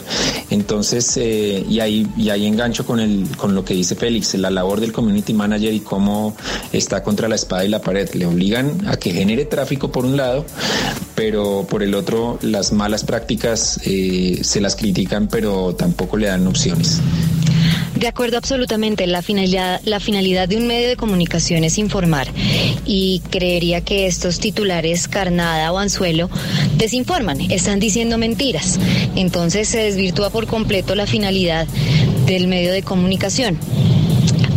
Entonces, 0.49 1.17
eh, 1.17 1.65
y, 1.67 1.79
ahí, 1.79 2.07
y 2.15 2.29
ahí 2.29 2.45
engancho 2.45 2.85
con, 2.85 2.99
el, 2.99 3.27
con 3.37 3.55
lo 3.55 3.65
que 3.65 3.73
dice 3.73 3.95
Félix, 3.95 4.35
la 4.35 4.51
labor 4.51 4.79
del 4.79 4.91
community 4.91 5.33
manager 5.33 5.73
y 5.73 5.79
cómo 5.79 6.35
está 6.71 7.01
contra 7.01 7.27
la 7.27 7.35
espada 7.35 7.65
y 7.65 7.69
la 7.69 7.81
pared. 7.81 8.09
Le 8.13 8.25
obligan 8.25 8.87
a 8.87 8.97
que 8.97 9.11
genere 9.11 9.45
tráfico 9.45 9.91
por 9.91 10.05
un 10.05 10.15
lado, 10.15 10.45
pero 11.15 11.65
por 11.67 11.81
el 11.81 11.95
otro 11.95 12.37
las 12.41 12.71
malas 12.71 13.03
prácticas 13.03 13.79
eh, 13.85 14.39
se 14.43 14.61
las 14.61 14.75
critican, 14.75 15.27
pero 15.27 15.73
tampoco 15.75 16.17
le 16.17 16.27
dan 16.27 16.45
opciones. 16.45 16.99
De 18.03 18.09
acuerdo 18.09 18.37
absolutamente, 18.37 19.07
la 19.07 19.21
finalidad, 19.21 19.79
la 19.85 20.01
finalidad 20.01 20.49
de 20.49 20.57
un 20.57 20.67
medio 20.67 20.89
de 20.89 20.97
comunicación 20.97 21.63
es 21.63 21.77
informar 21.77 22.27
y 22.85 23.21
creería 23.29 23.79
que 23.79 24.07
estos 24.07 24.41
titulares 24.41 25.07
carnada 25.07 25.71
o 25.71 25.77
anzuelo 25.77 26.29
desinforman, 26.75 27.39
están 27.49 27.79
diciendo 27.79 28.17
mentiras. 28.17 28.77
Entonces 29.15 29.69
se 29.69 29.83
desvirtúa 29.83 30.31
por 30.31 30.47
completo 30.47 30.95
la 30.95 31.07
finalidad 31.07 31.65
del 32.25 32.47
medio 32.47 32.73
de 32.73 32.83
comunicación. 32.83 33.57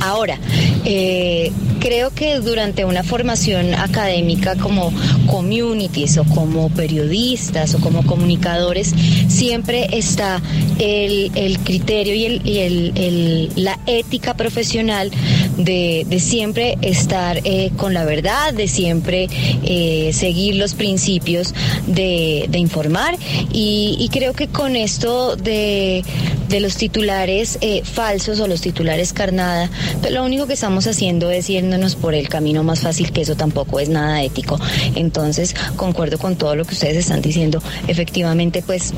Ahora, 0.01 0.41
eh, 0.85 1.53
creo 1.87 2.11
que 2.11 2.41
durante 2.41 2.85
una 2.85 3.05
formación 3.05 3.73
académica 3.73 4.57
como 4.57 4.93
communities 5.29 6.19
o 6.19 6.25
como 6.25 6.69
periodistas 6.69 7.77
o 7.77 7.81
como 7.81 8.05
comunicadores, 8.05 8.93
siempre 9.29 9.87
está 9.93 10.43
el, 10.81 11.59
criterio 11.63 12.13
y, 12.17 12.59
el, 12.59 13.53
la 13.55 13.79
ética 13.87 14.35
profesional 14.35 15.13
de, 15.59 16.05
siempre 16.19 16.77
estar 16.83 17.41
eh, 17.45 17.71
con 17.77 17.95
la 17.95 18.05
verdad, 18.05 18.53
de 18.53 18.67
siempre 18.67 19.29
eh, 19.63 20.11
seguir 20.13 20.57
los 20.57 20.75
principios 20.75 21.55
de, 21.87 22.49
informar. 22.57 23.17
Y, 23.53 24.09
creo 24.11 24.33
que 24.33 24.49
con 24.49 24.75
esto 24.77 25.37
de, 25.37 26.03
de 26.49 26.61
los 26.61 26.77
titulares 26.77 27.59
eh, 27.61 27.83
falsos 27.85 28.41
o 28.41 28.47
los 28.47 28.61
titulares 28.61 29.13
carnada, 29.13 29.71
pues 30.01 30.13
lo 30.13 30.25
único 30.25 30.47
que 30.47 30.55
estamos 30.55 30.87
haciendo 30.87 31.31
es 31.31 31.49
yéndonos 31.49 31.97
por 31.97 32.15
el 32.15 32.29
camino 32.29 32.63
más 32.63 32.81
fácil, 32.81 33.13
que 33.13 33.23
eso 33.23 33.37
tampoco 33.37 33.81
es 33.81 33.89
nada 33.89 34.23
ético. 34.23 34.59
Entonces, 34.95 35.55
concuerdo 35.77 36.19
con 36.19 36.37
todo 36.37 36.57
lo 36.57 36.65
que 36.65 36.75
ustedes 36.75 36.97
están 36.97 37.23
diciendo. 37.23 37.63
Efectivamente, 37.89 38.63
pues, 38.63 38.93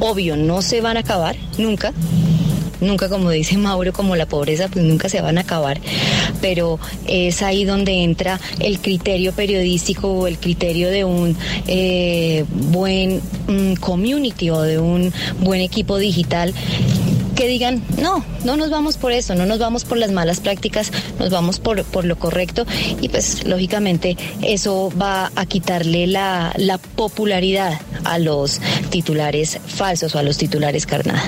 obvio, 0.00 0.36
no 0.36 0.62
se 0.62 0.80
van 0.80 0.96
a 0.96 1.00
acabar 1.00 1.36
nunca 1.58 1.92
nunca 2.82 3.08
como 3.08 3.30
dice 3.30 3.56
Mauro, 3.56 3.92
como 3.92 4.16
la 4.16 4.26
pobreza, 4.26 4.68
pues 4.68 4.84
nunca 4.84 5.08
se 5.08 5.20
van 5.20 5.38
a 5.38 5.42
acabar, 5.42 5.80
pero 6.40 6.78
es 7.06 7.42
ahí 7.42 7.64
donde 7.64 8.02
entra 8.02 8.40
el 8.60 8.80
criterio 8.80 9.32
periodístico 9.32 10.12
o 10.12 10.26
el 10.26 10.38
criterio 10.38 10.90
de 10.90 11.04
un 11.04 11.36
eh, 11.66 12.44
buen 12.48 13.20
mm, 13.48 13.74
community 13.74 14.50
o 14.50 14.60
de 14.62 14.78
un 14.78 15.12
buen 15.40 15.60
equipo 15.60 15.98
digital 15.98 16.52
que 17.34 17.48
digan, 17.48 17.82
no, 18.00 18.24
no 18.44 18.56
nos 18.56 18.70
vamos 18.70 18.98
por 18.98 19.12
eso, 19.12 19.34
no 19.34 19.46
nos 19.46 19.58
vamos 19.58 19.84
por 19.84 19.98
las 19.98 20.12
malas 20.12 20.40
prácticas, 20.40 20.92
nos 21.18 21.30
vamos 21.30 21.58
por, 21.58 21.84
por 21.84 22.04
lo 22.04 22.16
correcto 22.18 22.66
y 23.00 23.08
pues 23.08 23.46
lógicamente 23.46 24.16
eso 24.42 24.92
va 25.00 25.32
a 25.34 25.46
quitarle 25.46 26.06
la, 26.06 26.52
la 26.56 26.78
popularidad 26.78 27.80
a 28.04 28.18
los 28.18 28.60
titulares 28.90 29.58
falsos 29.66 30.14
o 30.14 30.18
a 30.18 30.22
los 30.22 30.38
titulares 30.38 30.86
carnada. 30.86 31.22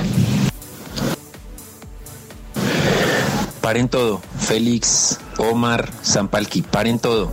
Paren 3.65 3.89
todo. 3.89 4.21
Félix, 4.41 5.19
Omar, 5.39 5.91
Zampalqui, 6.05 6.61
paren 6.61 6.99
todo. 6.99 7.33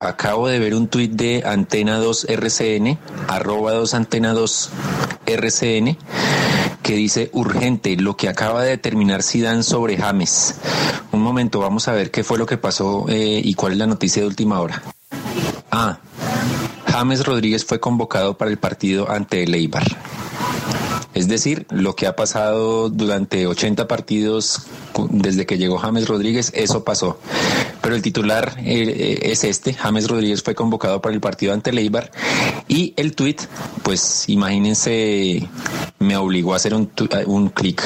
Acabo 0.00 0.48
de 0.48 0.58
ver 0.58 0.74
un 0.74 0.88
tuit 0.88 1.12
de 1.12 1.44
Antena 1.46 1.98
2 1.98 2.30
RCN, 2.30 2.98
arroba 3.28 3.74
2 3.74 3.94
Antena 3.94 4.32
2 4.32 4.70
RCN, 5.26 5.96
que 6.82 6.94
dice 6.96 7.30
urgente 7.32 7.94
lo 7.94 8.16
que 8.16 8.28
acaba 8.28 8.64
de 8.64 8.70
determinar 8.70 9.22
Sidán 9.22 9.62
sobre 9.62 9.96
James. 9.96 10.56
Un 11.12 11.22
momento, 11.22 11.60
vamos 11.60 11.86
a 11.86 11.92
ver 11.92 12.10
qué 12.10 12.24
fue 12.24 12.38
lo 12.38 12.46
que 12.46 12.58
pasó 12.58 13.06
eh, 13.08 13.40
y 13.44 13.54
cuál 13.54 13.74
es 13.74 13.78
la 13.78 13.86
noticia 13.86 14.22
de 14.22 14.26
última 14.26 14.58
hora. 14.58 14.82
Ah, 15.70 16.00
James 16.88 17.24
Rodríguez 17.24 17.64
fue 17.64 17.78
convocado 17.78 18.36
para 18.36 18.50
el 18.50 18.58
partido 18.58 19.08
ante 19.08 19.44
el 19.44 19.54
Eibar. 19.54 20.17
Es 21.18 21.26
decir, 21.26 21.66
lo 21.70 21.96
que 21.96 22.06
ha 22.06 22.14
pasado 22.14 22.90
durante 22.90 23.48
80 23.48 23.88
partidos 23.88 24.62
desde 25.10 25.46
que 25.46 25.58
llegó 25.58 25.76
James 25.76 26.06
Rodríguez, 26.06 26.52
eso 26.54 26.84
pasó. 26.84 27.18
Pero 27.82 27.96
el 27.96 28.02
titular 28.02 28.54
eh, 28.58 28.64
eh, 28.64 29.18
es 29.32 29.42
este, 29.42 29.74
James 29.74 30.06
Rodríguez 30.06 30.44
fue 30.44 30.54
convocado 30.54 31.02
para 31.02 31.12
el 31.12 31.20
partido 31.20 31.52
ante 31.52 31.72
Leibar 31.72 32.12
y 32.68 32.94
el 32.96 33.16
tweet, 33.16 33.38
pues 33.82 34.28
imagínense, 34.28 35.48
me 35.98 36.16
obligó 36.16 36.52
a 36.52 36.56
hacer 36.56 36.72
un, 36.72 36.88
un 37.26 37.48
clic. 37.48 37.82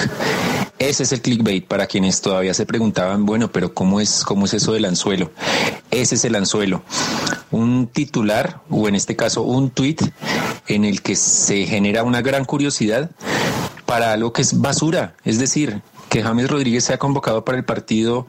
Ese 0.83 1.05
es 1.05 1.12
el 1.12 1.21
clickbait 1.21 1.64
para 1.64 1.87
quienes 1.87 2.21
todavía 2.23 2.55
se 2.55 2.66
preguntaban, 2.66 3.25
bueno, 3.25 3.53
pero 3.53 3.73
¿cómo 3.73 4.01
es, 4.01 4.25
cómo 4.25 4.47
es 4.47 4.55
eso 4.55 4.73
del 4.73 4.85
anzuelo? 4.85 5.31
Ese 5.92 6.16
es 6.16 6.25
el 6.25 6.35
anzuelo. 6.35 6.83
Un 7.53 7.87
titular, 7.87 8.62
o 8.68 8.88
en 8.88 8.97
este 8.97 9.14
caso 9.14 9.42
un 9.42 9.71
tweet, 9.71 9.99
en 10.66 10.85
el 10.85 11.01
que 11.01 11.14
se 11.14 11.66
genera 11.66 12.03
una 12.03 12.21
gran 12.21 12.45
curiosidad 12.45 13.12
para 13.87 14.12
algo 14.12 14.33
que 14.33 14.42
es 14.42 14.61
basura. 14.61 15.14
Es 15.25 15.38
decir, 15.38 15.83
que 16.12 16.22
James 16.22 16.51
Rodríguez 16.51 16.85
sea 16.85 16.98
convocado 16.98 17.42
para 17.42 17.57
el 17.57 17.64
partido, 17.64 18.27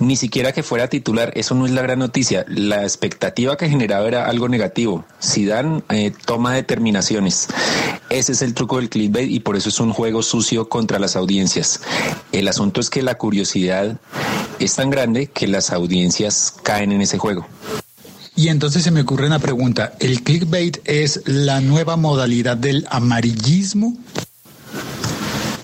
ni 0.00 0.16
siquiera 0.16 0.50
que 0.50 0.64
fuera 0.64 0.88
titular, 0.88 1.30
eso 1.36 1.54
no 1.54 1.64
es 1.64 1.70
la 1.70 1.80
gran 1.80 2.00
noticia. 2.00 2.44
La 2.48 2.82
expectativa 2.82 3.56
que 3.56 3.68
generaba 3.68 4.08
era 4.08 4.26
algo 4.26 4.48
negativo. 4.48 5.04
Si 5.20 5.46
dan 5.46 5.84
eh, 5.90 6.12
toma 6.26 6.54
determinaciones. 6.54 7.46
Ese 8.08 8.32
es 8.32 8.42
el 8.42 8.52
truco 8.52 8.78
del 8.78 8.88
clickbait 8.88 9.30
y 9.30 9.38
por 9.38 9.54
eso 9.54 9.68
es 9.68 9.78
un 9.78 9.92
juego 9.92 10.24
sucio 10.24 10.68
contra 10.68 10.98
las 10.98 11.14
audiencias. 11.14 11.82
El 12.32 12.48
asunto 12.48 12.80
es 12.80 12.90
que 12.90 13.00
la 13.00 13.14
curiosidad 13.14 13.96
es 14.58 14.74
tan 14.74 14.90
grande 14.90 15.28
que 15.28 15.46
las 15.46 15.70
audiencias 15.70 16.52
caen 16.64 16.90
en 16.90 17.00
ese 17.00 17.18
juego. 17.18 17.46
Y 18.34 18.48
entonces 18.48 18.82
se 18.82 18.90
me 18.90 19.02
ocurre 19.02 19.28
una 19.28 19.38
pregunta. 19.38 19.92
¿El 20.00 20.24
clickbait 20.24 20.78
es 20.84 21.22
la 21.26 21.60
nueva 21.60 21.94
modalidad 21.94 22.56
del 22.56 22.88
amarillismo? 22.90 23.96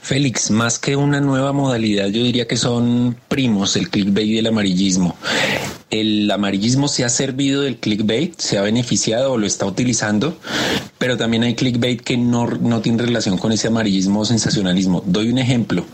Félix, 0.06 0.52
más 0.52 0.78
que 0.78 0.94
una 0.94 1.20
nueva 1.20 1.52
modalidad, 1.52 2.06
yo 2.06 2.22
diría 2.22 2.46
que 2.46 2.56
son 2.56 3.16
primos 3.26 3.74
el 3.74 3.90
clickbait 3.90 4.28
y 4.28 4.38
el 4.38 4.46
amarillismo. 4.46 5.16
El 5.90 6.30
amarillismo 6.30 6.86
se 6.86 7.04
ha 7.04 7.08
servido 7.08 7.62
del 7.62 7.78
clickbait, 7.78 8.38
se 8.38 8.56
ha 8.56 8.62
beneficiado 8.62 9.32
o 9.32 9.36
lo 9.36 9.48
está 9.48 9.66
utilizando, 9.66 10.38
pero 10.98 11.16
también 11.16 11.42
hay 11.42 11.56
clickbait 11.56 12.00
que 12.00 12.16
no, 12.16 12.46
tiene 12.82 13.02
relación 13.02 13.36
con 13.36 13.50
ese 13.50 13.66
amarillismo 13.66 14.20
o 14.20 14.24
sensacionalismo. 14.24 15.02
Doy 15.04 15.28
un 15.28 15.38
ejemplo. 15.38 15.84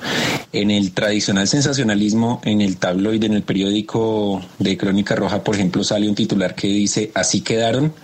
En 0.53 0.71
el 0.71 0.93
tradicional 0.93 1.49
sensacionalismo, 1.49 2.43
en 2.45 2.61
el 2.61 2.77
tabloide, 2.77 3.25
en 3.25 3.33
el 3.33 3.45
periódico 3.45 4.43
de 4.59 4.77
Crónica 4.77 5.17
Roja, 5.17 5.43
por 5.43 5.55
ejemplo, 5.55 5.85
sale 5.85 6.07
un 6.07 6.15
titular 6.15 6.55
que 6.55 6.69
dice 6.69 7.11
así 7.15 7.41
quedaron 7.41 7.95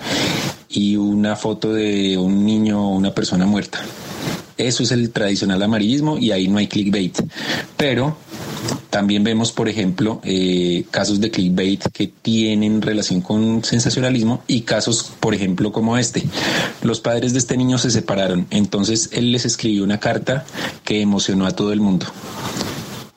y 0.70 0.96
una 0.96 1.36
foto 1.36 1.74
de 1.74 2.16
un 2.16 2.46
niño 2.46 2.82
o 2.82 2.96
una 2.96 3.12
persona 3.12 3.44
muerta. 3.44 3.84
Eso 4.58 4.82
es 4.82 4.92
el 4.92 5.10
tradicional 5.10 5.62
amarillismo 5.62 6.18
y 6.18 6.32
ahí 6.32 6.48
no 6.48 6.58
hay 6.58 6.66
clickbait. 6.66 7.16
Pero 7.76 8.16
también 8.90 9.22
vemos, 9.22 9.52
por 9.52 9.68
ejemplo, 9.68 10.20
eh, 10.24 10.84
casos 10.90 11.20
de 11.20 11.30
clickbait 11.30 11.82
que 11.92 12.08
tienen 12.08 12.82
relación 12.82 13.20
con 13.20 13.62
sensacionalismo 13.62 14.42
y 14.46 14.62
casos, 14.62 15.12
por 15.20 15.34
ejemplo, 15.34 15.72
como 15.72 15.96
este. 15.96 16.24
Los 16.82 17.00
padres 17.00 17.32
de 17.32 17.38
este 17.38 17.56
niño 17.56 17.78
se 17.78 17.90
separaron, 17.90 18.46
entonces 18.50 19.10
él 19.12 19.32
les 19.32 19.44
escribió 19.44 19.84
una 19.84 20.00
carta 20.00 20.44
que 20.84 21.00
emocionó 21.00 21.46
a 21.46 21.52
todo 21.52 21.72
el 21.72 21.80
mundo. 21.80 22.06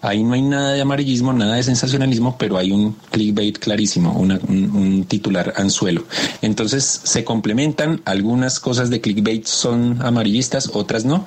Ahí 0.02 0.24
no 0.24 0.34
hay 0.34 0.42
nada 0.42 0.74
de 0.74 0.82
amarillismo, 0.82 1.32
nada 1.32 1.56
de 1.56 1.64
sensacionalismo, 1.64 2.36
pero 2.38 2.58
hay 2.58 2.72
un 2.72 2.94
clickbait 3.12 3.58
clarísimo, 3.58 4.14
un, 4.14 5.06
titular 5.08 5.54
anzuelo. 5.58 6.04
Entonces 6.42 7.02
se 7.04 7.24
complementan, 7.24 8.02
algunas 8.06 8.60
cosas 8.60 8.90
de 8.90 9.02
clickbait 9.02 9.46
son 9.46 10.02
amarillistas, 10.02 10.72
otras 10.74 11.06
no, 11.06 11.26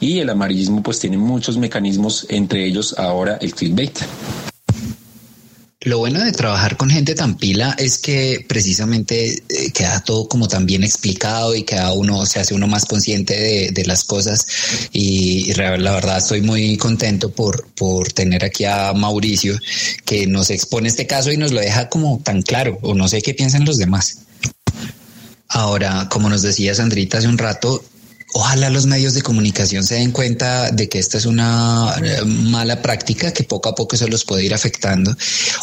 y 0.00 0.18
el 0.18 0.30
amarillismo 0.30 0.82
pues 0.82 0.98
tiene 0.98 1.16
muchos 1.16 1.56
mecanismos, 1.56 2.26
entre 2.28 2.66
ellos 2.66 2.94
ahora 2.98 3.38
el 3.40 3.54
clickbait. 3.54 3.98
Lo 5.82 5.96
bueno 5.96 6.22
de 6.22 6.32
trabajar 6.32 6.76
con 6.76 6.90
gente 6.90 7.14
tan 7.14 7.38
pila 7.38 7.74
es 7.78 7.96
que 7.96 8.44
precisamente 8.46 9.42
eh, 9.48 9.70
queda 9.72 10.00
todo 10.00 10.28
como 10.28 10.46
tan 10.46 10.66
bien 10.66 10.84
explicado 10.84 11.54
y 11.54 11.62
cada 11.62 11.94
uno 11.94 12.26
se 12.26 12.38
hace 12.38 12.52
uno 12.52 12.66
más 12.66 12.84
consciente 12.84 13.72
de, 13.72 13.84
las 13.86 14.04
cosas 14.04 14.46
y, 14.92 15.54
la 15.54 15.70
verdad 15.70 16.18
estoy 16.18 16.42
muy 16.42 16.76
contento 16.76 17.30
por, 17.30 17.66
por 17.68 18.12
tener 18.12 18.44
aquí 18.44 18.66
a 18.66 18.92
Mauricio 18.92 19.58
que 20.04 20.26
nos 20.26 20.50
expone 20.50 20.88
este 20.88 21.06
caso 21.06 21.32
y 21.32 21.38
nos 21.38 21.50
lo 21.50 21.60
deja 21.60 21.88
como 21.88 22.20
tan 22.22 22.42
claro 22.42 22.78
o 22.82 22.94
no 22.94 23.08
sé 23.08 23.22
qué 23.22 23.32
piensan 23.32 23.64
los 23.64 23.78
demás. 23.78 24.18
Ahora, 25.48 26.08
como 26.10 26.28
nos 26.28 26.42
decía 26.42 26.74
Sandrita 26.74 27.18
hace 27.18 27.26
un 27.26 27.38
rato, 27.38 27.82
Ojalá 28.32 28.70
los 28.70 28.86
medios 28.86 29.14
de 29.14 29.22
comunicación 29.22 29.84
se 29.84 29.96
den 29.96 30.12
cuenta 30.12 30.70
de 30.70 30.88
que 30.88 30.98
esta 30.98 31.18
es 31.18 31.26
una 31.26 31.94
eh, 32.02 32.24
mala 32.24 32.80
práctica 32.80 33.32
que 33.32 33.44
poco 33.44 33.68
a 33.68 33.74
poco 33.74 33.96
se 33.96 34.08
los 34.08 34.24
puede 34.24 34.44
ir 34.44 34.54
afectando. 34.54 35.16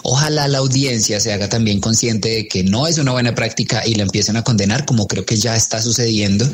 Ojalá 0.03 0.47
la 0.47 0.58
audiencia 0.58 1.19
se 1.19 1.32
haga 1.32 1.47
también 1.49 1.80
consciente 1.80 2.30
de 2.30 2.47
que 2.47 2.63
no 2.63 2.88
es 2.88 2.97
una 2.97 3.12
buena 3.12 3.34
práctica 3.36 3.84
y 3.86 3.95
la 3.95 4.03
empiecen 4.03 4.36
a 4.38 4.43
condenar, 4.43 4.86
como 4.86 5.08
creo 5.08 5.25
que 5.25 5.38
ya 5.38 5.56
está 5.56 5.82
sucediendo. 5.82 6.47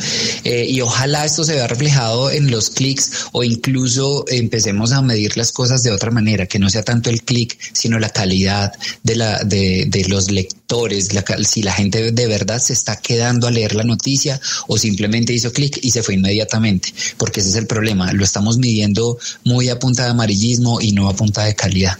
Eh, 0.44 0.68
y 0.70 0.82
ojalá 0.82 1.26
esto 1.26 1.44
se 1.44 1.56
vea 1.56 1.68
reflejado 1.68 2.30
en 2.30 2.52
los 2.52 2.70
clics 2.70 3.28
o 3.32 3.44
incluso 3.44 4.26
empecemos 4.28 4.92
a 4.92 5.02
medir 5.02 5.36
las 5.38 5.52
cosas 5.52 5.84
de 5.84 5.92
otra 5.92 6.12
manera, 6.12 6.46
que 6.46 6.60
no 6.60 6.70
sea 6.70 6.84
tanto 6.84 7.10
el 7.10 7.24
clic, 7.24 7.58
sino 7.74 7.98
la 8.00 8.10
calidad 8.10 8.74
de, 9.04 9.16
la, 9.16 9.44
de, 9.44 9.86
de 9.88 10.06
los 10.08 10.30
lectores, 10.30 10.63
si 11.46 11.62
la 11.62 11.74
gente 11.74 12.12
de 12.12 12.28
verdad 12.28 12.60
se 12.60 12.74
está 12.74 12.96
quedando 12.96 13.48
a 13.48 13.52
leer 13.52 13.76
la 13.76 13.84
noticia 13.84 14.40
o 14.68 14.78
simplemente 14.78 15.34
hizo 15.34 15.52
clic 15.52 15.80
y 15.82 15.92
se 15.92 16.04
fue 16.04 16.16
inmediatamente, 16.16 16.94
porque 17.18 17.40
ese 17.40 17.50
es 17.50 17.56
el 17.56 17.68
problema. 17.68 18.12
Lo 18.14 18.24
estamos 18.24 18.58
midiendo 18.58 19.18
muy 19.44 19.70
a 19.70 19.80
punta 19.80 20.04
de 20.06 20.12
amarillismo 20.12 20.82
y 20.82 20.92
no 20.92 21.10
a 21.10 21.16
punta 21.16 21.44
de 21.44 21.56
calidad. 21.56 21.98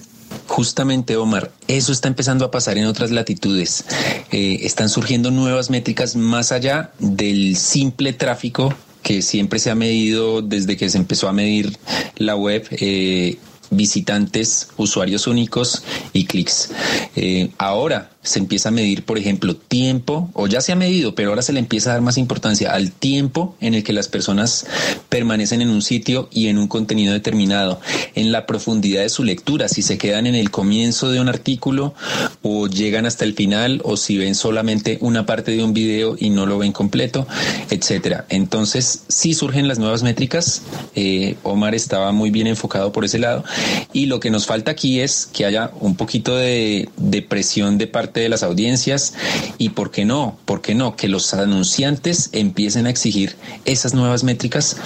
Justamente, 0.48 1.16
Omar, 1.18 1.52
eso 1.68 1.92
está 1.92 2.08
empezando 2.08 2.46
a 2.46 2.52
pasar 2.52 2.78
en 2.78 2.86
otras 2.86 3.12
latitudes. 3.12 3.86
Eh, 4.32 4.60
están 4.62 4.90
surgiendo 4.90 5.32
nuevas 5.32 5.70
métricas 5.70 6.16
más 6.16 6.52
allá 6.52 6.92
del 7.00 7.56
simple 7.56 8.14
tráfico 8.14 8.74
que 9.04 9.22
siempre 9.22 9.60
se 9.60 9.70
ha 9.70 9.76
medido 9.76 10.42
desde 10.42 10.78
que 10.78 10.90
se 10.90 10.98
empezó 10.98 11.28
a 11.28 11.34
medir 11.34 11.78
la 12.18 12.36
web. 12.36 12.68
Eh, 12.72 13.38
visitantes, 13.70 14.68
usuarios 14.78 15.26
únicos 15.26 15.84
y 16.14 16.26
clics. 16.26 16.70
Eh, 17.16 17.50
ahora 17.58 18.13
se 18.24 18.40
empieza 18.40 18.70
a 18.70 18.72
medir, 18.72 19.04
por 19.04 19.18
ejemplo, 19.18 19.56
tiempo, 19.56 20.30
o 20.34 20.48
ya 20.48 20.62
se 20.62 20.72
ha 20.72 20.76
medido, 20.76 21.14
pero 21.14 21.30
ahora 21.30 21.42
se 21.42 21.54
le 21.54 21.60
empieza 21.60 21.90
a 21.90 21.94
dar 21.94 22.02
más 22.02 22.18
importancia 22.18 22.74
al 22.74 22.92
tiempo 22.92 23.56
en 23.60 23.74
el 23.74 23.84
que 23.84 23.94
las 23.94 24.08
personas 24.08 24.66
permanecen 25.10 25.62
en 25.62 25.70
un 25.70 25.82
sitio 25.82 26.30
y 26.32 26.48
en 26.48 26.58
un 26.58 26.68
contenido 26.68 27.14
determinado, 27.14 27.80
en 28.16 28.32
la 28.32 28.46
profundidad 28.46 29.02
de 29.02 29.10
su 29.10 29.24
lectura, 29.24 29.68
si 29.68 29.82
se 29.82 29.98
quedan 29.98 30.26
en 30.26 30.36
el 30.36 30.52
comienzo 30.52 31.12
de 31.12 31.20
un 31.20 31.30
artículo 31.30 31.94
o 32.42 32.68
llegan 32.68 33.06
hasta 33.06 33.26
el 33.26 33.34
final, 33.34 33.82
o 33.84 33.98
si 33.98 34.18
ven 34.18 34.36
solamente 34.36 34.98
una 35.02 35.26
parte 35.26 35.52
de 35.52 35.64
un 35.64 35.74
video 35.74 36.16
y 36.18 36.30
no 36.30 36.46
lo 36.46 36.58
ven 36.58 36.72
completo, 36.72 37.28
etcétera. 37.70 38.26
Entonces, 38.30 39.04
sí 39.08 39.34
surgen 39.34 39.68
las 39.68 39.80
nuevas 39.80 40.04
métricas. 40.04 40.62
Eh, 40.96 41.36
Omar 41.44 41.76
estaba 41.76 42.12
muy 42.12 42.32
bien 42.32 42.48
enfocado 42.48 42.92
por 42.92 43.06
ese 43.06 43.20
lado. 43.20 43.44
Y 43.92 44.06
lo 44.06 44.20
que 44.20 44.30
nos 44.30 44.46
falta 44.46 44.72
aquí 44.72 45.00
es 45.00 45.28
que 45.32 45.46
haya 45.46 45.72
un 45.80 45.96
poquito 45.96 46.36
de, 46.36 46.90
de 46.98 47.22
presión 47.22 47.78
de 47.78 47.88
parte 47.88 48.13
de 48.20 48.30
las 48.30 48.44
audiencias 48.44 49.14
y 49.58 49.70
por 49.70 49.92
qué 49.92 50.06
no, 50.06 50.38
por 50.46 50.62
qué 50.62 50.76
no, 50.76 50.96
que 50.96 51.08
los 51.08 51.34
anunciantes 51.34 52.30
empiecen 52.32 52.86
a 52.86 52.90
exigir 52.90 53.36
esas 53.66 53.94
nuevas 53.94 54.24
métricas 54.24 54.78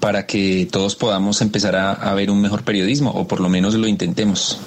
para 0.00 0.26
que 0.26 0.68
todos 0.70 0.96
podamos 0.96 1.40
empezar 1.40 1.76
a, 1.76 1.92
a 1.92 2.14
ver 2.14 2.30
un 2.30 2.40
mejor 2.40 2.64
periodismo 2.64 3.10
o 3.10 3.26
por 3.26 3.40
lo 3.40 3.48
menos 3.48 3.74
lo 3.74 3.86
intentemos. 3.86 4.58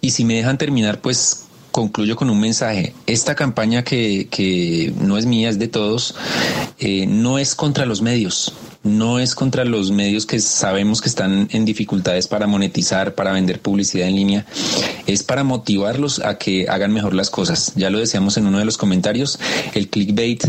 Y 0.00 0.10
si 0.10 0.24
me 0.24 0.34
dejan 0.34 0.58
terminar, 0.58 1.00
pues 1.00 1.43
concluyo 1.74 2.14
con 2.14 2.30
un 2.30 2.38
mensaje. 2.38 2.94
Esta 3.08 3.34
campaña 3.34 3.82
que, 3.82 4.28
que 4.30 4.94
no 5.00 5.18
es 5.18 5.26
mía, 5.26 5.48
es 5.48 5.58
de 5.58 5.66
todos, 5.66 6.14
eh, 6.78 7.04
no 7.08 7.36
es 7.40 7.56
contra 7.56 7.84
los 7.84 8.00
medios, 8.00 8.54
no 8.84 9.18
es 9.18 9.34
contra 9.34 9.64
los 9.64 9.90
medios 9.90 10.24
que 10.24 10.38
sabemos 10.38 11.00
que 11.00 11.08
están 11.08 11.48
en 11.50 11.64
dificultades 11.64 12.28
para 12.28 12.46
monetizar, 12.46 13.16
para 13.16 13.32
vender 13.32 13.60
publicidad 13.60 14.06
en 14.06 14.14
línea, 14.14 14.46
es 15.08 15.24
para 15.24 15.42
motivarlos 15.42 16.20
a 16.20 16.38
que 16.38 16.68
hagan 16.68 16.92
mejor 16.92 17.12
las 17.12 17.28
cosas. 17.28 17.72
Ya 17.74 17.90
lo 17.90 17.98
decíamos 17.98 18.36
en 18.36 18.46
uno 18.46 18.60
de 18.60 18.66
los 18.66 18.78
comentarios, 18.78 19.40
el 19.74 19.88
clickbait 19.88 20.44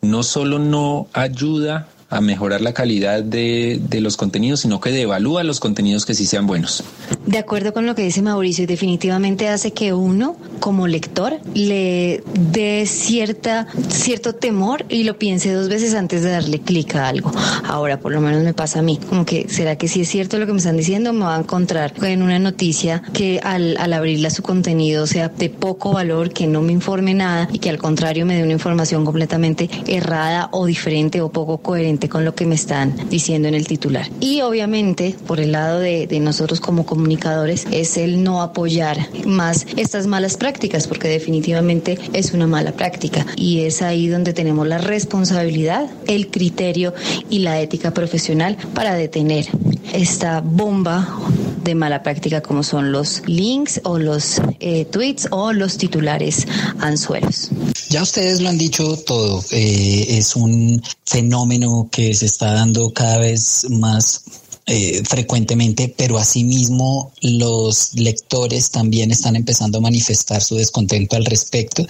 no 0.00 0.22
solo 0.22 0.60
no 0.60 1.08
ayuda 1.12 1.88
a 2.10 2.20
mejorar 2.22 2.62
la 2.62 2.72
calidad 2.72 3.22
de, 3.22 3.80
de, 3.88 4.00
los 4.00 4.16
contenidos, 4.16 4.60
sino 4.60 4.80
que 4.80 4.90
devalúa 4.90 5.44
los 5.44 5.60
contenidos 5.60 6.06
que 6.06 6.14
sí 6.14 6.24
sean 6.24 6.46
buenos. 6.46 6.82
De 7.26 7.36
acuerdo 7.36 7.74
con 7.74 7.84
lo 7.84 7.94
que 7.94 8.02
dice 8.02 8.22
Mauricio, 8.22 8.66
definitivamente 8.66 9.48
hace 9.48 9.72
que 9.72 9.92
uno, 9.92 10.36
como 10.60 10.86
lector, 10.86 11.38
le 11.52 12.22
dé 12.34 12.86
cierta, 12.86 13.66
cierto 13.88 14.34
temor 14.34 14.86
y 14.88 15.04
lo 15.04 15.18
piense 15.18 15.52
dos 15.52 15.68
veces 15.68 15.94
antes 15.94 16.22
de 16.22 16.30
darle 16.30 16.60
clic 16.60 16.94
a 16.94 17.08
algo. 17.08 17.30
Ahora, 17.64 18.00
por 18.00 18.12
lo 18.12 18.22
menos 18.22 18.42
me 18.42 18.54
pasa 18.54 18.78
a 18.78 18.82
mí, 18.82 18.98
como 19.08 19.26
que, 19.26 19.46
¿será 19.50 19.76
que 19.76 19.88
si 19.88 20.00
es 20.00 20.08
cierto 20.08 20.38
lo 20.38 20.46
que 20.46 20.52
me 20.52 20.58
están 20.58 20.78
diciendo? 20.78 21.12
Me 21.12 21.24
va 21.24 21.36
a 21.36 21.40
encontrar 21.40 21.92
en 22.02 22.22
una 22.22 22.38
noticia 22.38 23.02
que 23.12 23.40
al, 23.42 23.76
al 23.76 23.92
abrirla 23.92 24.30
su 24.30 24.42
contenido 24.42 25.06
sea 25.06 25.28
de 25.28 25.50
poco 25.50 25.92
valor, 25.92 26.32
que 26.32 26.46
no 26.46 26.62
me 26.62 26.72
informe 26.72 27.12
nada 27.12 27.48
y 27.52 27.58
que 27.58 27.68
al 27.68 27.76
contrario 27.76 28.24
me 28.24 28.36
dé 28.36 28.42
una 28.42 28.52
información 28.52 29.04
completamente 29.04 29.68
errada 29.86 30.48
o 30.52 30.64
diferente 30.64 31.20
o 31.20 31.30
poco 31.30 31.58
coherente 31.58 31.97
con 32.06 32.24
lo 32.24 32.34
que 32.34 32.46
me 32.46 32.54
están 32.54 32.94
diciendo 33.08 33.48
en 33.48 33.54
el 33.54 33.66
titular. 33.66 34.08
Y 34.20 34.42
obviamente, 34.42 35.16
por 35.26 35.40
el 35.40 35.52
lado 35.52 35.80
de, 35.80 36.06
de 36.06 36.20
nosotros 36.20 36.60
como 36.60 36.86
comunicadores, 36.86 37.66
es 37.72 37.96
el 37.96 38.22
no 38.22 38.42
apoyar 38.42 38.98
más 39.26 39.66
estas 39.76 40.06
malas 40.06 40.36
prácticas, 40.36 40.86
porque 40.86 41.08
definitivamente 41.08 41.98
es 42.12 42.32
una 42.32 42.46
mala 42.46 42.72
práctica. 42.72 43.26
Y 43.36 43.60
es 43.60 43.82
ahí 43.82 44.08
donde 44.08 44.32
tenemos 44.34 44.66
la 44.66 44.78
responsabilidad, 44.78 45.90
el 46.06 46.28
criterio 46.28 46.92
y 47.30 47.40
la 47.40 47.60
ética 47.60 47.92
profesional 47.92 48.56
para 48.74 48.94
detener 48.94 49.46
esta 49.92 50.40
bomba 50.40 51.08
de 51.68 51.74
mala 51.74 52.02
práctica 52.02 52.40
como 52.40 52.62
son 52.62 52.92
los 52.92 53.22
links 53.26 53.80
o 53.84 53.98
los 53.98 54.40
eh, 54.60 54.86
tweets 54.86 55.28
o 55.30 55.52
los 55.52 55.76
titulares 55.76 56.46
anzuelos. 56.80 57.50
Ya 57.90 58.02
ustedes 58.02 58.40
lo 58.40 58.48
han 58.48 58.58
dicho 58.58 58.96
todo, 58.96 59.44
eh, 59.50 60.06
es 60.18 60.34
un 60.34 60.82
fenómeno 61.04 61.88
que 61.90 62.14
se 62.14 62.26
está 62.26 62.52
dando 62.52 62.90
cada 62.92 63.18
vez 63.18 63.66
más 63.70 64.24
eh, 64.66 65.02
frecuentemente, 65.04 65.94
pero 65.96 66.18
asimismo 66.18 67.12
los 67.20 67.94
lectores 67.94 68.70
también 68.70 69.10
están 69.10 69.36
empezando 69.36 69.78
a 69.78 69.80
manifestar 69.80 70.42
su 70.42 70.56
descontento 70.56 71.16
al 71.16 71.24
respecto, 71.24 71.86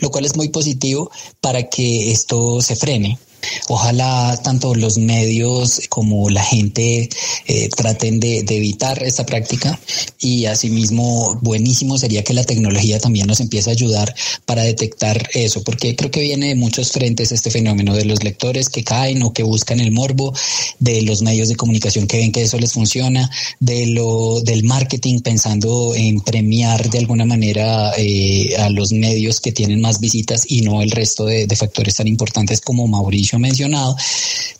lo 0.00 0.10
cual 0.10 0.26
es 0.26 0.36
muy 0.36 0.48
positivo 0.48 1.10
para 1.40 1.68
que 1.68 2.10
esto 2.12 2.60
se 2.62 2.76
frene. 2.76 3.18
Ojalá 3.68 4.38
tanto 4.42 4.74
los 4.74 4.98
medios 4.98 5.82
como 5.88 6.28
la 6.30 6.42
gente 6.42 7.08
eh, 7.46 7.68
traten 7.76 8.20
de, 8.20 8.38
evitar 8.50 9.02
esta 9.02 9.24
práctica 9.24 9.78
y 10.18 10.46
asimismo 10.46 11.38
buenísimo 11.40 11.98
sería 11.98 12.24
que 12.24 12.34
la 12.34 12.44
tecnología 12.44 12.98
también 12.98 13.26
nos 13.26 13.40
empiece 13.40 13.70
a 13.70 13.72
ayudar 13.72 14.14
para 14.44 14.62
detectar 14.62 15.28
eso, 15.34 15.62
porque 15.62 15.94
creo 15.94 16.10
que 16.10 16.20
viene 16.20 16.48
de 16.48 16.54
muchos 16.54 16.90
frentes 16.90 17.32
este 17.32 17.50
fenómeno 17.50 17.94
de 17.94 18.04
los 18.04 18.22
lectores 18.24 18.68
que 18.68 18.84
caen 18.84 19.22
o 19.22 19.32
que 19.32 19.42
buscan 19.42 19.80
el 19.80 19.92
morbo, 19.92 20.34
de 20.78 21.02
los 21.02 21.22
medios 21.22 21.48
de 21.48 21.56
comunicación 21.56 22.06
que 22.06 22.18
ven 22.18 22.32
que 22.32 22.42
eso 22.42 22.58
les 22.58 22.72
funciona, 22.72 23.30
de 23.60 23.86
lo 23.86 24.40
del 24.40 24.64
marketing 24.64 25.20
pensando 25.20 25.94
en 25.94 26.20
premiar 26.20 26.90
de 26.90 26.98
alguna 26.98 27.24
manera 27.24 27.92
eh, 27.96 28.56
a 28.58 28.68
los 28.70 28.92
medios 28.92 29.40
que 29.40 29.52
tienen 29.52 29.80
más 29.80 30.00
visitas 30.00 30.44
y 30.48 30.62
no 30.62 30.82
el 30.82 30.90
resto 30.90 31.26
de 31.26 31.56
factores 31.56 31.96
tan 31.96 32.08
importantes 32.08 32.60
como 32.60 32.86
Mauricio 32.86 33.29
mencionado, 33.38 33.96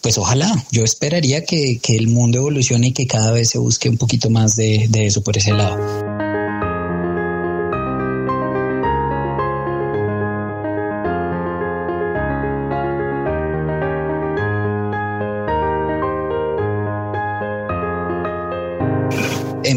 pues 0.01 0.19
ojalá, 0.19 0.65
yo 0.71 0.85
esperaría 0.85 1.45
que, 1.45 1.79
que, 1.83 1.97
el 1.97 2.09
mundo 2.09 2.39
evolucione 2.39 2.89
y 2.89 2.93
que 2.93 3.07
cada 3.07 3.33
vez 3.33 3.51
se 3.51 3.59
busque 3.59 3.89
un 3.89 3.97
poquito 3.97 4.31
más 4.31 4.57
de, 4.57 4.87
de 4.89 5.07
eso 5.07 5.23
por 5.23 5.37
ese 5.37 5.53
lado. 5.53 5.79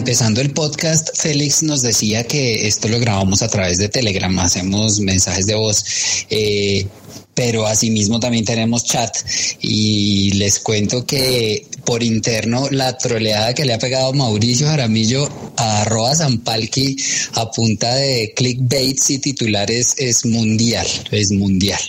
empezando 0.04 0.42
el 0.42 0.52
podcast, 0.52 1.10
Félix 1.16 1.64
nos 1.64 1.82
decía 1.82 2.26
que 2.26 2.68
esto 2.68 2.88
lo 2.88 3.00
grabamos 3.00 3.42
a 3.42 3.48
través 3.48 3.78
de 3.78 3.90
Telegram, 3.90 4.38
hacemos 4.40 5.00
mensajes 5.00 5.46
de 5.46 5.56
voz. 5.56 5.86
Eh, 6.30 6.88
pero 7.34 7.66
asimismo 7.66 8.20
también 8.20 8.46
tenemos 8.46 8.84
chat 8.84 9.16
y 9.62 10.32
les 10.34 10.60
cuento 10.60 11.06
que 11.06 11.68
por 11.86 12.04
interno 12.04 12.70
la 12.70 12.98
troleada 12.98 13.54
que 13.54 13.66
le 13.66 13.74
ha 13.74 13.80
pegado 13.80 14.14
Mauricio 14.14 14.68
Jaramillo 14.68 15.28
a 15.58 15.82
arroba 15.82 16.16
Zampalki 16.16 16.96
a 17.34 17.52
punta 17.52 17.94
de 17.96 18.34
clickbaits 18.36 19.10
y 19.12 19.20
titulares 19.20 19.96
es 19.98 20.26
mundial, 20.26 20.88
es 21.12 21.32
mundial. 21.32 21.82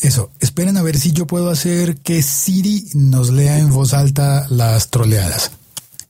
Eso, 0.00 0.30
esperen 0.40 0.76
a 0.76 0.82
ver 0.82 0.96
si 0.98 1.12
yo 1.12 1.26
puedo 1.26 1.50
hacer 1.50 1.96
que 1.98 2.22
Siri 2.22 2.84
nos 2.94 3.30
lea 3.30 3.58
en 3.58 3.70
voz 3.70 3.94
alta 3.94 4.46
las 4.48 4.90
troleadas, 4.90 5.50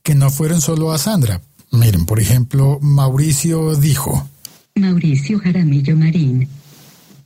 que 0.03 0.13
no 0.15 0.29
fueron 0.29 0.61
solo 0.61 0.91
a 0.91 0.99
Sandra. 0.99 1.41
Miren, 1.71 2.05
por 2.05 2.19
ejemplo, 2.19 2.79
Mauricio 2.81 3.75
dijo. 3.75 4.29
Mauricio 4.75 5.39
Jaramillo 5.39 5.95
Marín, 5.95 6.47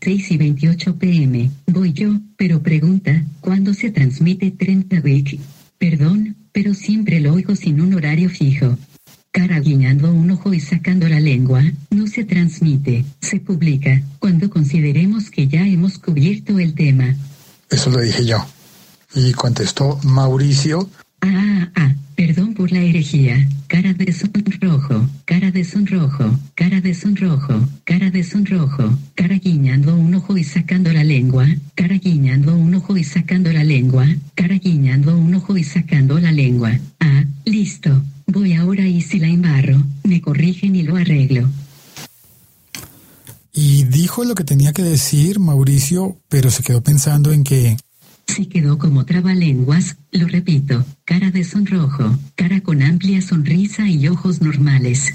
6 0.04 0.32
y 0.32 0.38
28 0.38 0.98
pm. 0.98 1.50
Voy 1.68 1.94
yo, 1.94 2.20
pero 2.36 2.62
pregunta, 2.62 3.24
¿cuándo 3.40 3.74
se 3.74 3.90
transmite 3.90 4.52
30 4.52 5.00
Week? 5.00 5.40
Perdón, 5.78 6.36
pero 6.52 6.74
siempre 6.74 7.22
lo 7.22 7.34
oigo 7.34 7.56
sin 7.56 7.80
un 7.80 7.94
horario 7.94 8.30
fijo. 8.30 8.78
Cara 9.32 9.62
guiñando 9.62 10.12
un 10.12 10.30
ojo 10.32 10.54
y 10.54 10.60
sacando 10.60 11.08
la 11.08 11.22
lengua, 11.22 11.64
no 11.90 12.06
se 12.08 12.26
transmite, 12.26 13.06
se 13.22 13.40
publica, 13.40 14.04
cuando 14.20 14.50
consideremos 14.50 15.32
que 15.32 15.48
ya 15.48 15.66
hemos 15.66 15.98
cubierto 16.00 16.60
el 16.60 16.74
tema. 16.74 17.16
Eso 17.70 17.90
lo 17.90 18.02
dije 18.02 18.26
yo. 18.26 18.46
Y 19.16 19.32
contestó 19.32 20.00
Mauricio. 20.04 20.90
Ah, 21.22 21.72
ah, 21.76 21.96
perdón 22.16 22.54
por 22.54 22.72
la 22.72 22.80
herejía. 22.80 23.48
Cara 23.68 23.94
de 23.94 24.12
sonrojo, 24.14 25.10
cara 25.26 25.52
de 25.52 25.64
sonrojo, 25.64 26.40
cara 26.56 26.82
de 26.82 26.94
sonrojo, 26.94 27.68
cara 27.86 28.12
de 28.12 28.24
sonrojo, 28.24 28.98
cara 29.16 29.36
guiñando 29.36 29.96
un 29.96 30.16
ojo 30.16 30.38
y 30.38 30.44
sacando 30.44 30.94
la 30.94 31.04
lengua, 31.04 31.48
cara 31.76 31.98
guiñando 31.98 32.56
un 32.56 32.76
ojo 32.76 32.98
y 32.98 33.04
sacando 33.04 33.52
la 33.52 33.64
lengua, 33.64 34.08
cara 34.36 34.56
guiñando 34.56 35.18
un 35.18 35.36
ojo 35.36 35.58
y 35.58 35.64
sacando 35.64 36.20
la 36.20 36.32
lengua. 36.32 36.78
Ah, 37.00 37.24
listo. 37.46 38.04
Voy 38.28 38.54
ahora 38.54 38.88
y 38.88 39.02
si 39.02 39.20
la 39.20 39.28
embarro, 39.28 39.84
me 40.04 40.22
corrigen 40.22 40.76
y 40.76 40.84
lo 40.84 40.96
arreglo. 40.96 41.50
Y 43.54 43.84
dijo 43.84 44.24
lo 44.24 44.34
que 44.34 44.44
tenía 44.44 44.74
que 44.74 44.82
decir 44.82 45.40
Mauricio, 45.40 46.18
pero 46.28 46.50
se 46.50 46.64
quedó 46.64 46.82
pensando 46.82 47.32
en 47.32 47.44
que 47.44 47.78
se 48.28 48.48
quedó 48.48 48.78
como 48.78 49.06
trabalenguas, 49.06 49.98
lo 50.12 50.28
repito, 50.28 50.86
cara 51.06 51.32
de 51.32 51.44
sonrojo, 51.44 52.18
cara 52.36 52.62
con 52.62 52.82
amplia 52.82 53.22
sonrisa 53.22 53.88
y 53.88 54.08
ojos 54.08 54.42
normales. 54.42 55.14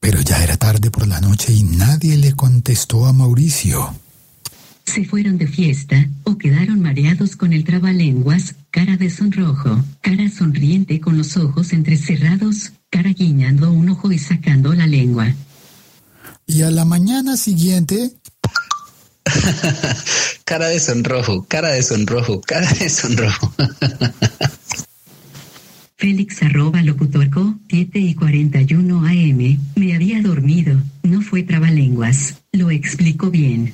Pero 0.00 0.20
ya 0.22 0.42
era 0.42 0.56
tarde 0.56 0.90
por 0.90 1.06
la 1.06 1.20
noche 1.20 1.52
y 1.52 1.62
nadie 1.62 2.16
le 2.16 2.32
contestó 2.32 3.06
a 3.06 3.12
Mauricio. 3.12 3.94
se 4.84 5.04
fueron 5.04 5.38
de 5.38 5.46
fiesta, 5.46 6.08
o 6.24 6.36
quedaron 6.36 6.80
mareados 6.80 7.36
con 7.36 7.52
el 7.52 7.62
trabalenguas, 7.64 8.56
cara 8.70 8.96
de 8.96 9.08
sonrojo, 9.08 9.84
cara 10.00 10.28
sonriente 10.28 11.00
con 11.00 11.16
los 11.16 11.36
ojos 11.36 11.72
entrecerrados, 11.72 12.72
cara 12.90 13.10
guiñando 13.10 13.70
un 13.70 13.90
ojo 13.90 14.10
y 14.10 14.18
sacando 14.18 14.74
la 14.74 14.88
lengua. 14.88 15.32
Y 16.46 16.62
a 16.62 16.70
la 16.70 16.84
mañana 16.84 17.36
siguiente... 17.36 18.12
cara 20.50 20.68
de 20.68 20.80
sonrojo, 20.80 21.46
cara 21.46 21.70
de 21.70 21.80
sonrojo, 21.80 22.40
cara 22.40 22.68
de 22.72 22.90
sonrojo. 22.90 23.54
Félix 25.96 26.42
arroba 26.42 26.82
locutorco, 26.82 27.54
7 27.68 28.00
y 28.00 28.14
41 28.16 29.06
AM, 29.06 29.60
me 29.76 29.94
había 29.94 30.20
dormido, 30.20 30.76
no 31.04 31.22
fue 31.22 31.44
trabalenguas, 31.44 32.34
lo 32.50 32.72
explico 32.72 33.30
bien. 33.30 33.72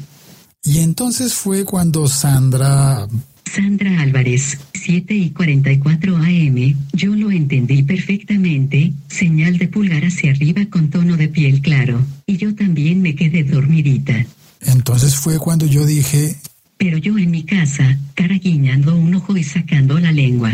Y 0.64 0.80
entonces 0.80 1.32
fue 1.32 1.64
cuando 1.64 2.06
Sandra... 2.08 3.08
Sandra 3.50 4.02
Álvarez, 4.02 4.58
7 4.74 5.14
y 5.14 5.30
44 5.30 6.14
AM, 6.14 6.76
yo 6.92 7.14
lo 7.14 7.30
entendí 7.30 7.84
perfectamente, 7.84 8.92
señal 9.08 9.56
de 9.56 9.68
pulgar 9.68 10.04
hacia 10.04 10.32
arriba 10.32 10.66
con 10.68 10.90
tono 10.90 11.16
de 11.16 11.28
piel 11.28 11.62
claro, 11.62 12.04
y 12.26 12.36
yo 12.36 12.54
también 12.54 13.00
me 13.00 13.14
quedé 13.14 13.44
dormidita. 13.44 14.26
Entonces 14.60 15.16
fue 15.16 15.38
cuando 15.38 15.64
yo 15.64 15.86
dije... 15.86 16.36
Pero 16.76 16.98
yo 16.98 17.18
en 17.18 17.30
mi 17.30 17.44
casa, 17.44 17.98
cara 18.14 18.36
guiñando 18.36 18.96
un 18.96 19.14
ojo 19.14 19.36
y 19.36 19.44
sacando 19.44 19.98
la 19.98 20.12
lengua. 20.12 20.52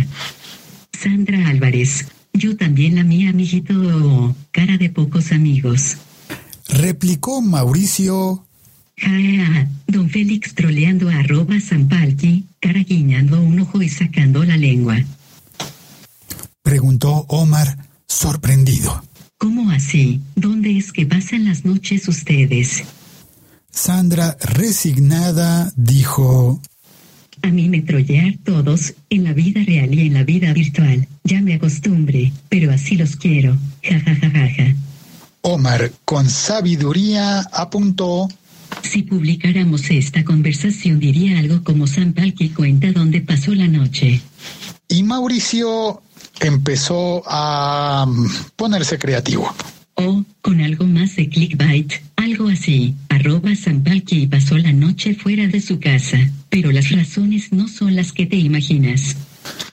Sandra 0.93 1.49
Álvarez, 1.49 2.07
yo 2.33 2.57
también 2.57 2.95
la 2.95 3.05
mía, 3.05 3.33
mijito, 3.33 4.35
cara 4.51 4.79
de 4.79 4.89
pocos 4.89 5.33
amigos. 5.33 5.97
Replicó 6.69 7.43
Mauricio 7.43 8.45
Ja, 8.97 9.69
don 9.89 10.09
Félix 10.09 10.55
troleando 10.55 11.09
a 11.09 11.17
arroba 11.17 11.61
Zampalki, 11.61 12.45
cara 12.61 12.81
guiñando 12.81 13.41
un 13.41 13.59
ojo 13.61 13.83
y 13.83 13.89
sacando 13.89 14.45
la 14.45 14.57
lengua. 14.57 14.97
Preguntó 16.63 17.27
Omar, 17.29 17.79
sorprendido. 18.07 19.03
¿Cómo 19.39 19.71
así? 19.73 20.21
¿Dónde 20.37 20.79
es 20.79 20.93
que 20.93 21.05
pasan 21.05 21.47
las 21.47 21.65
noches 21.65 22.07
ustedes? 22.07 22.85
Sandra, 23.73 24.37
resignada, 24.41 25.73
dijo... 25.77 26.61
A 27.43 27.49
mí 27.49 27.69
me 27.69 27.81
trollear 27.81 28.37
todos, 28.45 28.95
en 29.11 29.25
la 29.25 29.33
vida 29.33 29.63
real 29.67 29.93
y 29.93 30.07
en 30.07 30.15
la 30.15 30.23
vida 30.23 30.53
virtual. 30.53 31.09
Ya 31.25 31.41
me 31.41 31.55
acostumbre, 31.55 32.33
pero 32.49 32.71
así 32.71 32.95
los 32.97 33.17
quiero. 33.17 33.57
Ja, 33.83 33.99
ja, 33.99 34.15
ja, 34.15 34.31
ja, 34.31 34.49
ja. 34.49 34.77
Omar, 35.41 35.91
con 36.05 36.31
sabiduría, 36.31 37.41
apuntó... 37.53 38.29
Si 38.83 39.03
publicáramos 39.03 39.91
esta 39.91 40.25
conversación 40.25 40.99
diría 40.99 41.39
algo 41.39 41.63
como 41.63 41.87
San 41.87 42.13
Palki 42.13 42.51
cuenta 42.51 42.93
dónde 42.93 43.21
pasó 43.21 43.55
la 43.55 43.69
noche. 43.69 44.21
Y 44.89 45.03
Mauricio 45.03 46.03
empezó 46.41 47.23
a 47.27 48.07
mm, 48.07 48.27
ponerse 48.57 48.99
creativo. 48.99 49.53
O, 49.95 50.25
con 50.41 50.61
algo 50.61 50.87
más 50.87 51.17
de 51.17 51.29
clickbait, 51.29 51.93
algo 52.23 52.49
así, 52.49 52.95
arroba 53.09 53.55
San 53.57 53.83
Palki 53.83 54.27
pasó 54.27 54.57
la 54.57 54.73
noche 54.73 55.15
fuera 55.15 55.47
de 55.49 55.61
su 55.61 55.81
casa, 55.81 56.19
pero 56.49 56.71
las 56.71 56.91
razones 56.91 57.53
no 57.53 57.69
son 57.69 57.97
las 57.97 58.13
que 58.13 58.27
te 58.27 58.37
imaginas. 58.37 59.17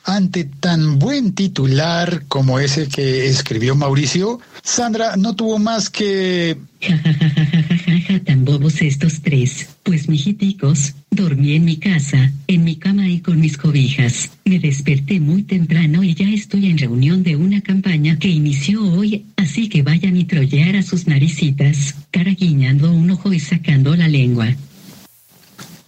Ante 0.04 0.46
tan 0.46 0.98
buen 0.98 1.34
titular 1.34 2.24
como 2.28 2.60
ese 2.60 2.88
que 2.88 3.28
escribió 3.28 3.76
Mauricio, 3.76 4.40
Sandra 4.64 5.16
no 5.16 5.36
tuvo 5.36 5.60
más 5.60 5.90
que... 5.92 6.58
Ja, 6.82 6.98
ja, 6.98 7.14
ja, 7.14 7.30
ja, 7.30 7.46
ja, 7.46 7.78
ja, 7.78 8.02
ja, 8.08 8.20
tan 8.24 8.46
bobos 8.46 8.82
estos 8.82 9.22
tres. 9.22 9.70
Pues 9.84 10.10
mijiticos, 10.10 10.96
dormí 11.12 11.54
en 11.54 11.66
mi 11.66 11.78
casa, 11.78 12.32
en 12.48 12.64
mi 12.64 12.78
cama 12.78 13.08
y 13.08 13.20
con 13.20 13.40
mis 13.40 13.58
cobijas. 13.58 14.32
Me 14.46 14.58
desperté 14.58 15.20
muy 15.20 15.44
temprano 15.44 16.04
y 16.04 16.16
ya 16.16 16.28
estoy 16.30 16.68
en 16.68 16.78
reunión 16.80 17.22
de 17.22 17.36
una 17.36 17.62
campaña 17.62 18.18
que 18.18 18.30
inició 18.30 18.84
hoy, 18.84 19.26
así 19.36 19.70
que 19.70 19.84
vayan 19.84 20.18
y 20.18 20.24
trollear 20.24 20.78
a 20.78 20.84
sus 20.84 21.06
naricitas, 21.06 21.96
cara 22.12 22.32
guiñando 22.32 22.92
un 22.92 23.12
ojo 23.12 23.32
y 23.34 23.40
sacando 23.40 23.96
la 23.96 24.08
lengua. 24.08 24.56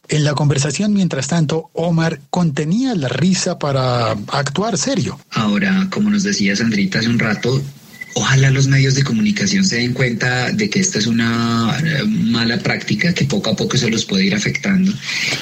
En 0.07 0.25
la 0.25 0.33
conversación, 0.33 0.93
mientras 0.93 1.29
tanto, 1.29 1.69
Omar 1.73 2.19
contenía 2.29 2.93
la 2.95 3.07
risa 3.07 3.57
para 3.57 4.11
actuar 4.11 4.77
serio. 4.77 5.17
Ahora, 5.31 5.87
como 5.89 6.09
nos 6.09 6.23
decía 6.23 6.53
Sandrita 6.53 6.99
hace 6.99 7.07
un 7.07 7.17
rato, 7.17 7.61
ojalá 8.13 8.49
los 8.51 8.67
medios 8.67 8.95
de 8.95 9.03
comunicación 9.03 9.63
se 9.63 9.77
den 9.77 9.93
cuenta 9.93 10.51
de 10.51 10.69
que 10.69 10.79
esta 10.79 10.99
es 10.99 11.07
una 11.07 11.77
eh, 11.83 12.03
mala 12.05 12.57
práctica 12.59 13.13
que 13.13 13.25
poco 13.25 13.51
a 13.51 13.55
poco 13.55 13.77
se 13.77 13.89
los 13.89 14.05
puede 14.05 14.25
ir 14.25 14.35
afectando. 14.35 14.91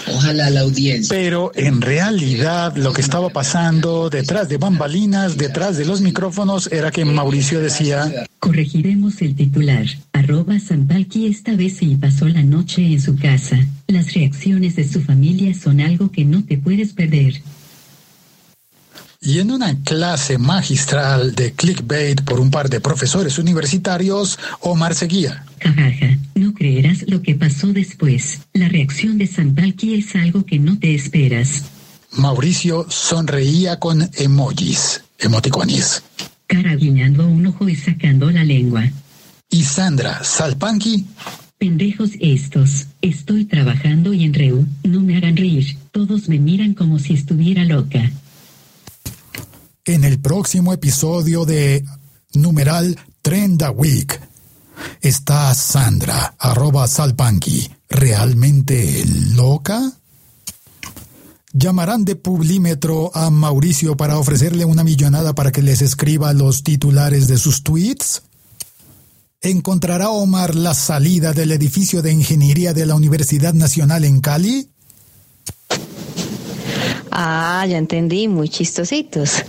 Ojalá 0.08 0.50
la 0.50 0.62
audiencia. 0.62 1.16
Pero 1.16 1.52
en 1.56 1.82
realidad 1.82 2.76
lo 2.76 2.94
que 2.94 3.02
estaba 3.02 3.30
pasando 3.30 4.10
detrás 4.10 4.50
de 4.50 4.58
bambalinas, 4.58 5.38
detrás 5.38 5.78
de 5.78 5.86
los 5.86 6.02
micrófonos, 6.02 6.70
era 6.72 6.92
que 6.92 7.06
Mauricio 7.06 7.60
decía... 7.60 8.12
Corregiremos 8.40 9.22
el 9.22 9.36
titular. 9.36 9.86
Arroba 10.14 10.60
Zampalki 10.60 11.28
esta 11.28 11.56
vez 11.56 11.78
sí 11.78 11.98
pasó 12.00 12.28
la 12.28 12.44
noche 12.44 12.86
en 12.86 13.02
su 13.02 13.16
casa. 13.18 13.60
Las 13.88 14.14
reacciones 14.14 14.76
de 14.76 14.88
su 14.88 15.02
familia 15.02 15.54
son 15.54 15.82
algo 15.82 16.12
que 16.12 16.26
no 16.26 16.44
te 16.44 16.58
puedes 16.58 16.94
perder. 16.94 17.42
Y 19.22 19.40
en 19.40 19.52
una 19.52 19.76
clase 19.84 20.38
magistral 20.38 21.36
de 21.36 21.52
clickbait 21.52 22.22
por 22.22 22.40
un 22.40 22.52
par 22.52 22.70
de 22.70 22.80
profesores 22.80 23.38
universitarios, 23.38 24.40
Omar 24.62 24.96
seguía. 24.96 25.44
Jajaja, 25.60 26.18
no 26.36 26.54
creerás 26.54 27.04
lo 27.08 27.22
que 27.22 27.36
pasó 27.36 27.68
después. 27.74 28.40
La 28.54 28.70
reacción 28.70 29.18
de 29.18 29.28
Zampalki 29.28 29.96
es 29.96 30.16
algo 30.16 30.46
que 30.46 30.58
no 30.58 30.80
te 30.80 30.96
esperas. 30.96 31.64
Mauricio 32.12 32.86
sonreía 32.90 33.78
con 33.78 34.10
emojis, 34.16 35.04
emoticonis. 35.20 36.02
Cara 36.48 36.76
guiñando 36.76 37.28
un 37.28 37.46
ojo 37.48 37.68
y 37.68 37.76
sacando 37.76 38.32
la 38.32 38.44
lengua. 38.46 38.90
Y 39.50 39.64
Sandra 39.64 40.24
Salpanqui 40.24 41.06
Pendejos 41.60 42.12
estos. 42.22 42.88
Estoy 43.02 43.44
trabajando 43.44 44.14
y 44.14 44.24
en 44.24 44.34
Reu, 44.34 44.66
no 44.86 45.02
me 45.02 45.18
hagan 45.18 45.36
reír. 45.36 45.76
Todos 45.92 46.30
me 46.30 46.40
miran 46.40 46.74
como 46.74 47.00
si 47.00 47.14
estuviera 47.14 47.66
loca. 47.66 48.10
En 49.94 50.04
el 50.04 50.20
próximo 50.20 50.72
episodio 50.72 51.46
de 51.46 51.84
numeral 52.34 52.98
Trenda 53.22 53.72
Week. 53.72 54.20
Está 55.02 55.54
Sandra, 55.56 56.36
arroba 56.38 56.88
Salpanqui, 56.88 57.70
¿realmente 57.90 59.04
loca? 59.36 59.94
¿Llamarán 61.54 62.06
de 62.06 62.16
Publímetro 62.16 63.12
a 63.16 63.32
Mauricio 63.32 63.98
para 63.98 64.20
ofrecerle 64.20 64.64
una 64.64 64.84
millonada 64.84 65.34
para 65.34 65.52
que 65.52 65.64
les 65.64 65.82
escriba 65.82 66.34
los 66.34 66.64
titulares 66.64 67.28
de 67.28 67.38
sus 67.38 67.64
tweets? 67.64 68.22
¿Encontrará 69.42 70.10
Omar 70.10 70.54
la 70.54 70.76
salida 70.76 71.34
del 71.34 71.52
edificio 71.52 72.02
de 72.04 72.12
ingeniería 72.12 72.74
de 72.74 72.86
la 72.86 72.94
Universidad 72.94 73.54
Nacional 73.54 74.06
en 74.06 74.22
Cali? 74.22 74.70
Ah, 77.12 77.66
ya 77.68 77.78
entendí, 77.78 78.28
muy 78.28 78.50
chistositos. 78.50 79.44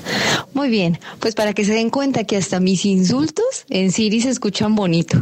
Muy 0.60 0.68
bien, 0.68 1.00
pues 1.20 1.34
para 1.34 1.54
que 1.54 1.64
se 1.64 1.72
den 1.72 1.88
cuenta 1.88 2.24
que 2.24 2.36
hasta 2.36 2.60
mis 2.60 2.84
insultos 2.84 3.64
en 3.70 3.90
Siri 3.92 4.20
se 4.20 4.28
escuchan 4.28 4.74
bonito. 4.74 5.18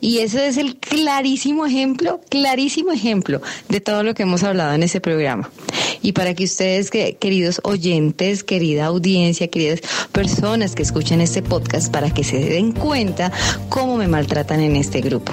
Y 0.00 0.18
ese 0.18 0.46
es 0.46 0.56
el 0.56 0.76
clarísimo 0.76 1.66
ejemplo, 1.66 2.20
clarísimo 2.30 2.92
ejemplo 2.92 3.42
de 3.68 3.80
todo 3.80 4.04
lo 4.04 4.14
que 4.14 4.22
hemos 4.22 4.44
hablado 4.44 4.72
en 4.74 4.84
ese 4.84 5.00
programa. 5.00 5.50
Y 6.00 6.12
para 6.12 6.34
que 6.34 6.44
ustedes, 6.44 6.92
que- 6.92 7.16
queridos 7.16 7.60
oyentes, 7.64 8.44
querida 8.44 8.84
audiencia, 8.86 9.48
queridas 9.48 9.80
personas 10.12 10.76
que 10.76 10.84
escuchan 10.84 11.20
este 11.20 11.42
podcast, 11.42 11.92
para 11.92 12.14
que 12.14 12.22
se 12.22 12.38
den 12.38 12.70
cuenta 12.70 13.32
cómo 13.68 13.96
me 13.96 14.06
maltratan 14.06 14.60
en 14.60 14.76
este 14.76 15.00
grupo. 15.00 15.32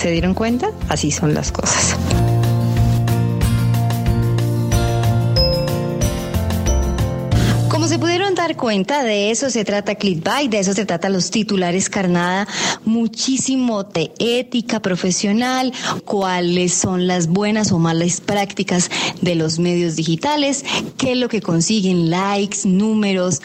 ¿Se 0.00 0.12
dieron 0.12 0.34
cuenta? 0.34 0.70
Así 0.88 1.10
son 1.10 1.34
las 1.34 1.50
cosas. 1.50 1.96
Dar 8.34 8.56
cuenta, 8.56 9.02
de 9.02 9.30
eso 9.30 9.50
se 9.50 9.64
trata 9.64 9.94
Clickbait, 9.94 10.50
de 10.50 10.58
eso 10.58 10.72
se 10.74 10.84
trata 10.84 11.08
los 11.08 11.30
titulares 11.30 11.88
carnada, 11.88 12.46
muchísimo 12.84 13.84
de 13.84 14.12
ética 14.18 14.80
profesional, 14.80 15.72
cuáles 16.04 16.74
son 16.74 17.06
las 17.06 17.28
buenas 17.28 17.72
o 17.72 17.78
malas 17.78 18.20
prácticas 18.20 18.90
de 19.20 19.34
los 19.34 19.58
medios 19.58 19.96
digitales, 19.96 20.64
qué 20.96 21.12
es 21.12 21.18
lo 21.18 21.28
que 21.28 21.40
consiguen, 21.40 22.10
likes, 22.10 22.58
números, 22.64 23.40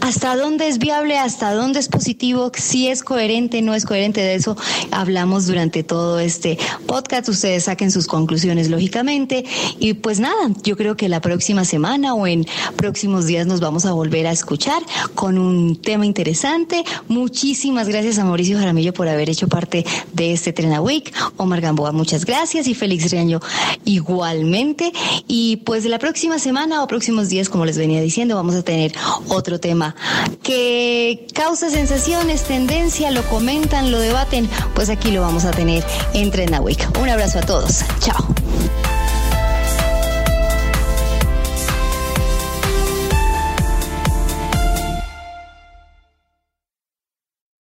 hasta 0.00 0.36
dónde 0.36 0.68
es 0.68 0.78
viable, 0.78 1.18
hasta 1.18 1.52
dónde 1.52 1.80
es 1.80 1.88
positivo, 1.88 2.52
si 2.54 2.88
es 2.88 3.02
coherente, 3.02 3.62
no 3.62 3.74
es 3.74 3.84
coherente, 3.84 4.20
de 4.20 4.34
eso 4.34 4.56
hablamos 4.90 5.46
durante 5.46 5.82
todo 5.82 6.18
este 6.20 6.58
podcast, 6.86 7.28
ustedes 7.28 7.64
saquen 7.64 7.90
sus 7.90 8.06
conclusiones 8.06 8.68
lógicamente 8.70 9.44
y 9.78 9.94
pues 9.94 10.20
nada, 10.20 10.50
yo 10.62 10.76
creo 10.76 10.96
que 10.96 11.08
la 11.08 11.20
próxima 11.20 11.64
semana 11.64 12.14
o 12.14 12.26
en 12.26 12.46
próximos 12.76 13.26
días 13.26 13.46
nos 13.46 13.60
vamos 13.60 13.84
a 13.84 13.92
volver 13.92 14.27
escuchar 14.32 14.82
con 15.14 15.38
un 15.38 15.76
tema 15.76 16.06
interesante. 16.06 16.84
Muchísimas 17.08 17.88
gracias 17.88 18.18
a 18.18 18.24
Mauricio 18.24 18.58
Jaramillo 18.58 18.92
por 18.92 19.08
haber 19.08 19.30
hecho 19.30 19.48
parte 19.48 19.84
de 20.12 20.32
este 20.32 20.52
Trena 20.52 20.80
Week. 20.80 21.12
Omar 21.36 21.60
Gamboa, 21.60 21.92
muchas 21.92 22.24
gracias 22.24 22.66
y 22.66 22.74
Félix 22.74 23.10
Reaño 23.10 23.40
igualmente. 23.84 24.92
Y 25.26 25.56
pues 25.58 25.84
la 25.84 25.98
próxima 25.98 26.38
semana 26.38 26.82
o 26.82 26.86
próximos 26.86 27.28
días, 27.28 27.48
como 27.48 27.64
les 27.64 27.78
venía 27.78 28.00
diciendo, 28.00 28.36
vamos 28.36 28.54
a 28.54 28.62
tener 28.62 28.92
otro 29.28 29.60
tema 29.60 29.94
que 30.42 31.26
causa 31.34 31.70
sensaciones, 31.70 32.44
tendencia, 32.44 33.10
lo 33.10 33.22
comentan, 33.24 33.90
lo 33.90 33.98
debaten, 33.98 34.48
pues 34.74 34.88
aquí 34.88 35.10
lo 35.10 35.20
vamos 35.20 35.44
a 35.44 35.50
tener 35.50 35.84
en 36.14 36.30
Trena 36.30 36.60
Week. 36.60 36.80
Un 37.00 37.08
abrazo 37.08 37.38
a 37.38 37.42
todos. 37.42 37.84
Chao. 38.00 38.47